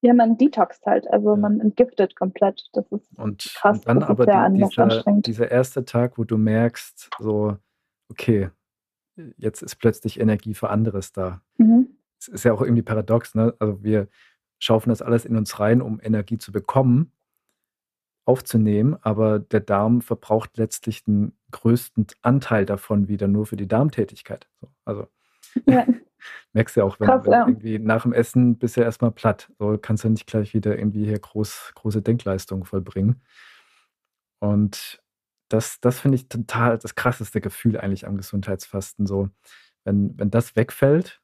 Ja, 0.00 0.12
man 0.12 0.36
detoxt 0.36 0.84
halt, 0.84 1.10
also 1.10 1.30
ja. 1.30 1.36
man 1.36 1.60
entgiftet 1.60 2.14
komplett. 2.14 2.68
Das 2.74 2.84
ist 2.92 3.18
und, 3.18 3.50
krass. 3.56 3.78
Und 3.78 3.88
dann 3.88 4.02
aber 4.02 4.26
die, 4.26 4.58
dieser, 4.58 5.02
dieser 5.20 5.50
erste 5.50 5.84
Tag, 5.84 6.18
wo 6.18 6.24
du 6.24 6.36
merkst, 6.36 7.10
so, 7.18 7.56
okay, 8.10 8.50
jetzt 9.38 9.62
ist 9.62 9.76
plötzlich 9.76 10.20
Energie 10.20 10.54
für 10.54 10.70
anderes 10.70 11.12
da. 11.12 11.40
Mhm. 11.56 11.96
es 12.18 12.28
ist 12.28 12.44
ja 12.44 12.52
auch 12.52 12.60
irgendwie 12.60 12.82
paradox, 12.82 13.34
ne? 13.34 13.54
Also 13.58 13.82
wir 13.82 14.08
schaufeln 14.58 14.90
das 14.90 15.02
alles 15.02 15.24
in 15.24 15.36
uns 15.36 15.58
rein, 15.58 15.80
um 15.80 16.00
Energie 16.02 16.38
zu 16.38 16.52
bekommen, 16.52 17.12
aufzunehmen, 18.24 18.96
aber 19.02 19.38
der 19.38 19.60
Darm 19.60 20.00
verbraucht 20.00 20.56
letztlich 20.56 21.04
den 21.04 21.36
größten 21.50 22.06
Anteil 22.22 22.64
davon 22.64 23.08
wieder 23.08 23.28
nur 23.28 23.46
für 23.46 23.56
die 23.56 23.68
Darmtätigkeit. 23.68 24.48
So, 24.60 24.68
also 24.84 25.06
ja. 25.66 25.86
merkst 26.52 26.76
du 26.76 26.80
ja 26.80 26.86
auch, 26.86 26.98
wenn, 27.00 27.08
Krass, 27.08 27.24
wenn 27.24 27.32
ja. 27.32 27.46
irgendwie 27.46 27.78
nach 27.78 28.02
dem 28.02 28.12
Essen 28.12 28.58
bist 28.58 28.76
du 28.76 28.80
ja 28.80 28.86
erstmal 28.86 29.12
platt. 29.12 29.52
So 29.58 29.78
kannst 29.80 30.04
du 30.04 30.08
nicht 30.08 30.26
gleich 30.26 30.54
wieder 30.54 30.78
irgendwie 30.78 31.04
hier 31.04 31.18
groß, 31.18 31.72
große 31.74 32.02
Denkleistungen 32.02 32.64
vollbringen. 32.64 33.22
Und 34.40 35.02
das, 35.48 35.80
das 35.80 36.00
finde 36.00 36.16
ich 36.16 36.28
total 36.28 36.78
das 36.78 36.94
krasseste 36.94 37.40
Gefühl 37.40 37.78
eigentlich 37.78 38.06
am 38.06 38.16
Gesundheitsfasten. 38.16 39.06
So, 39.06 39.28
wenn, 39.84 40.18
wenn 40.18 40.30
das 40.30 40.56
wegfällt 40.56 41.20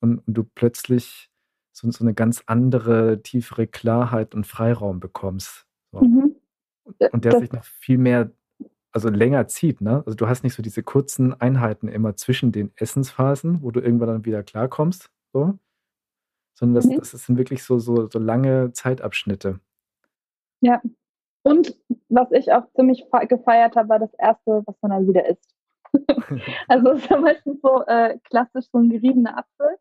und, 0.00 0.18
und 0.26 0.34
du 0.34 0.44
plötzlich 0.44 1.30
so, 1.72 1.90
so, 1.90 2.04
eine 2.04 2.14
ganz 2.14 2.42
andere, 2.46 3.22
tiefere 3.22 3.66
Klarheit 3.66 4.34
und 4.34 4.46
Freiraum 4.46 5.00
bekommst. 5.00 5.66
So. 5.92 6.00
Mhm. 6.00 6.35
Und 7.12 7.24
der 7.24 7.32
das, 7.32 7.40
sich 7.40 7.52
noch 7.52 7.64
viel 7.64 7.98
mehr, 7.98 8.30
also 8.92 9.08
länger 9.08 9.46
zieht, 9.48 9.80
ne? 9.80 10.02
Also 10.06 10.16
du 10.16 10.28
hast 10.28 10.42
nicht 10.42 10.54
so 10.54 10.62
diese 10.62 10.82
kurzen 10.82 11.38
Einheiten 11.40 11.88
immer 11.88 12.16
zwischen 12.16 12.52
den 12.52 12.72
Essensphasen, 12.76 13.62
wo 13.62 13.70
du 13.70 13.80
irgendwann 13.80 14.08
dann 14.08 14.24
wieder 14.24 14.42
klarkommst, 14.42 15.10
so, 15.32 15.58
sondern 16.54 16.74
das, 16.74 16.86
mhm. 16.86 16.96
das 16.96 17.10
sind 17.10 17.38
wirklich 17.38 17.62
so, 17.62 17.78
so, 17.78 18.08
so 18.08 18.18
lange 18.18 18.72
Zeitabschnitte. 18.72 19.60
Ja. 20.60 20.80
Und 21.42 21.76
was 22.08 22.32
ich 22.32 22.52
auch 22.52 22.66
ziemlich 22.74 23.06
gefeiert 23.28 23.76
habe, 23.76 23.88
war 23.88 23.98
das 23.98 24.12
erste, 24.14 24.62
was 24.66 24.74
man 24.80 24.90
dann 24.90 25.08
wieder 25.08 25.28
isst. 25.28 25.54
also 26.68 26.92
es 26.92 27.02
ist 27.02 27.10
ja 27.10 27.18
meistens 27.18 27.60
so 27.62 27.84
äh, 27.86 28.18
klassisch 28.24 28.66
so 28.72 28.78
ein 28.78 28.90
geriebener 28.90 29.38
Apfel. 29.38 29.78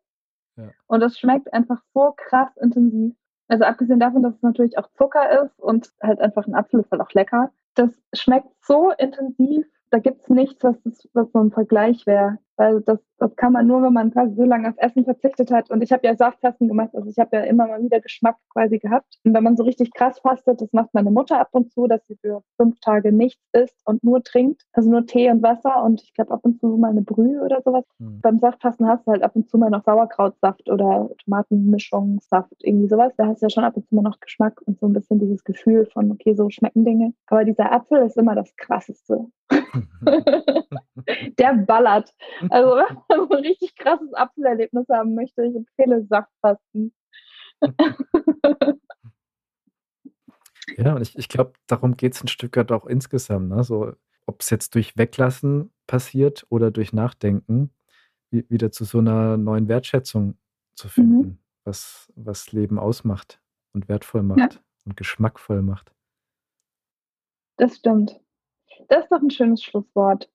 Ja. 0.57 0.71
Und 0.87 0.99
das 0.99 1.17
schmeckt 1.17 1.51
einfach 1.53 1.81
so 1.93 2.13
krass 2.15 2.55
intensiv. 2.61 3.15
Also 3.47 3.63
abgesehen 3.63 3.99
davon, 3.99 4.23
dass 4.23 4.35
es 4.35 4.41
natürlich 4.41 4.77
auch 4.77 4.89
Zucker 4.97 5.43
ist 5.43 5.59
und 5.59 5.91
halt 6.01 6.19
einfach 6.19 6.47
ein 6.47 6.55
Apfel 6.55 6.79
ist 6.79 6.91
halt 6.91 7.01
auch 7.01 7.11
lecker. 7.11 7.51
Das 7.75 7.89
schmeckt 8.13 8.47
so 8.61 8.91
intensiv 8.91 9.67
da 9.95 9.99
gibt 9.99 10.23
es 10.23 10.29
nichts, 10.29 10.61
was, 10.61 10.75
das, 10.83 11.07
was 11.13 11.31
so 11.31 11.39
ein 11.39 11.51
Vergleich 11.51 12.05
wäre. 12.05 12.37
Weil 12.57 12.81
das, 12.81 12.99
das 13.17 13.35
kann 13.35 13.53
man 13.53 13.67
nur, 13.67 13.81
wenn 13.81 13.93
man 13.93 14.11
quasi 14.11 14.33
so 14.35 14.43
lange 14.43 14.69
auf 14.69 14.75
Essen 14.77 15.03
verzichtet 15.03 15.51
hat. 15.51 15.69
Und 15.69 15.81
ich 15.81 15.91
habe 15.91 16.05
ja 16.05 16.15
Saftfasten 16.15 16.67
gemacht, 16.67 16.89
also 16.93 17.09
ich 17.09 17.17
habe 17.17 17.35
ja 17.35 17.43
immer 17.43 17.67
mal 17.67 17.81
wieder 17.81 17.99
Geschmack 17.99 18.37
quasi 18.53 18.79
gehabt. 18.79 19.17
Und 19.23 19.33
wenn 19.33 19.43
man 19.43 19.57
so 19.57 19.63
richtig 19.63 19.93
krass 19.93 20.19
fastet, 20.19 20.61
das 20.61 20.71
macht 20.71 20.93
meine 20.93 21.11
Mutter 21.11 21.39
ab 21.39 21.49
und 21.51 21.71
zu, 21.71 21.87
dass 21.87 22.05
sie 22.07 22.15
für 22.15 22.43
fünf 22.57 22.79
Tage 22.79 23.11
nichts 23.11 23.41
isst 23.53 23.81
und 23.85 24.03
nur 24.03 24.23
trinkt, 24.23 24.63
also 24.73 24.89
nur 24.89 25.05
Tee 25.05 25.29
und 25.29 25.43
Wasser 25.43 25.83
und 25.83 26.01
ich 26.01 26.13
glaube 26.13 26.33
ab 26.33 26.41
und 26.43 26.59
zu 26.59 26.67
mal 26.77 26.91
eine 26.91 27.01
Brühe 27.01 27.41
oder 27.41 27.61
sowas. 27.61 27.83
Mhm. 27.99 28.21
Beim 28.21 28.39
Saftfasten 28.39 28.87
hast 28.87 29.05
du 29.05 29.11
halt 29.11 29.23
ab 29.23 29.35
und 29.35 29.49
zu 29.49 29.57
mal 29.57 29.69
noch 29.69 29.83
Sauerkrautsaft 29.83 30.69
oder 30.69 31.09
Tomatenmischungssaft, 31.25 32.53
irgendwie 32.59 32.87
sowas. 32.87 33.13
Da 33.17 33.27
hast 33.27 33.41
du 33.41 33.45
ja 33.45 33.49
schon 33.49 33.65
ab 33.65 33.75
und 33.75 33.87
zu 33.87 33.95
mal 33.95 34.01
noch 34.01 34.19
Geschmack 34.21 34.61
und 34.65 34.79
so 34.79 34.87
ein 34.87 34.93
bisschen 34.93 35.19
dieses 35.19 35.43
Gefühl 35.43 35.85
von, 35.87 36.11
okay, 36.11 36.33
so 36.35 36.49
schmecken 36.49 36.85
Dinge. 36.85 37.13
Aber 37.27 37.43
dieser 37.43 37.71
Apfel 37.73 38.05
ist 38.05 38.17
immer 38.17 38.35
das 38.35 38.55
Krasseste. 38.55 39.25
der 41.39 41.53
ballert. 41.65 42.13
Also, 42.49 42.75
wenn 42.75 42.95
man 42.95 43.27
so 43.29 43.35
ein 43.35 43.43
richtig 43.43 43.75
krasses 43.75 44.13
Apfelerlebnis 44.13 44.87
haben 44.89 45.15
möchte, 45.15 45.45
ich 45.45 45.55
empfehle 45.55 46.05
Saftfasten. 46.07 46.93
ja, 50.77 50.95
und 50.95 51.01
ich, 51.01 51.17
ich 51.17 51.29
glaube, 51.29 51.53
darum 51.67 51.95
geht 51.97 52.13
es 52.13 52.23
ein 52.23 52.27
Stück 52.27 52.57
weit 52.57 52.71
auch 52.71 52.85
insgesamt. 52.85 53.49
Ne? 53.49 53.63
So, 53.63 53.93
ob 54.25 54.41
es 54.41 54.49
jetzt 54.49 54.75
durch 54.75 54.97
Weglassen 54.97 55.71
passiert 55.87 56.45
oder 56.49 56.71
durch 56.71 56.93
Nachdenken, 56.93 57.71
wie, 58.31 58.49
wieder 58.49 58.71
zu 58.71 58.85
so 58.85 58.99
einer 58.99 59.37
neuen 59.37 59.67
Wertschätzung 59.67 60.37
zu 60.75 60.89
finden, 60.89 61.17
mhm. 61.17 61.37
was, 61.63 62.11
was 62.15 62.51
Leben 62.51 62.79
ausmacht 62.79 63.41
und 63.73 63.87
wertvoll 63.87 64.23
macht 64.23 64.55
ja. 64.55 64.59
und 64.85 64.97
geschmackvoll 64.97 65.61
macht. 65.61 65.93
Das 67.57 67.77
stimmt. 67.77 68.19
Das 68.87 69.03
ist 69.03 69.11
doch 69.11 69.21
ein 69.21 69.29
schönes 69.29 69.63
Schlusswort. 69.63 70.29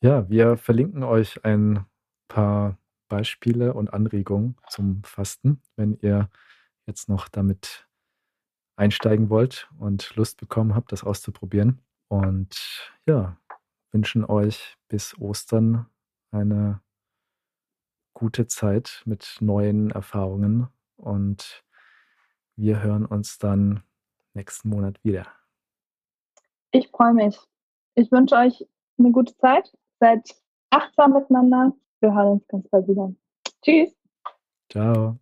Ja, 0.00 0.28
wir 0.28 0.56
verlinken 0.56 1.02
euch 1.02 1.44
ein 1.44 1.86
paar 2.28 2.78
Beispiele 3.08 3.74
und 3.74 3.92
Anregungen 3.92 4.56
zum 4.68 5.02
Fasten, 5.04 5.62
wenn 5.76 5.98
ihr 6.00 6.28
jetzt 6.86 7.08
noch 7.08 7.28
damit 7.28 7.88
einsteigen 8.76 9.30
wollt 9.30 9.68
und 9.78 10.14
Lust 10.16 10.38
bekommen 10.38 10.74
habt, 10.74 10.92
das 10.92 11.04
auszuprobieren. 11.04 11.80
Und 12.08 12.92
ja, 13.06 13.36
wünschen 13.92 14.24
euch 14.24 14.76
bis 14.88 15.18
Ostern 15.18 15.86
eine 16.30 16.80
gute 18.14 18.46
Zeit 18.46 19.02
mit 19.04 19.36
neuen 19.40 19.90
Erfahrungen 19.90 20.68
und 20.96 21.64
wir 22.56 22.82
hören 22.82 23.04
uns 23.04 23.38
dann 23.38 23.82
nächsten 24.34 24.68
Monat 24.68 25.02
wieder. 25.04 25.26
Ich 26.70 26.88
freue 26.88 27.12
mich. 27.12 27.38
Ich 27.96 28.12
wünsche 28.12 28.36
euch 28.36 28.66
eine 28.98 29.10
gute 29.10 29.36
Zeit. 29.38 29.72
Seid 30.00 30.28
achtsam 30.70 31.14
miteinander. 31.14 31.72
Wir 32.00 32.14
hören 32.14 32.32
uns 32.32 32.46
ganz 32.48 32.68
bald 32.68 32.86
wieder. 32.86 33.12
Tschüss. 33.62 33.96
Ciao. 34.70 35.18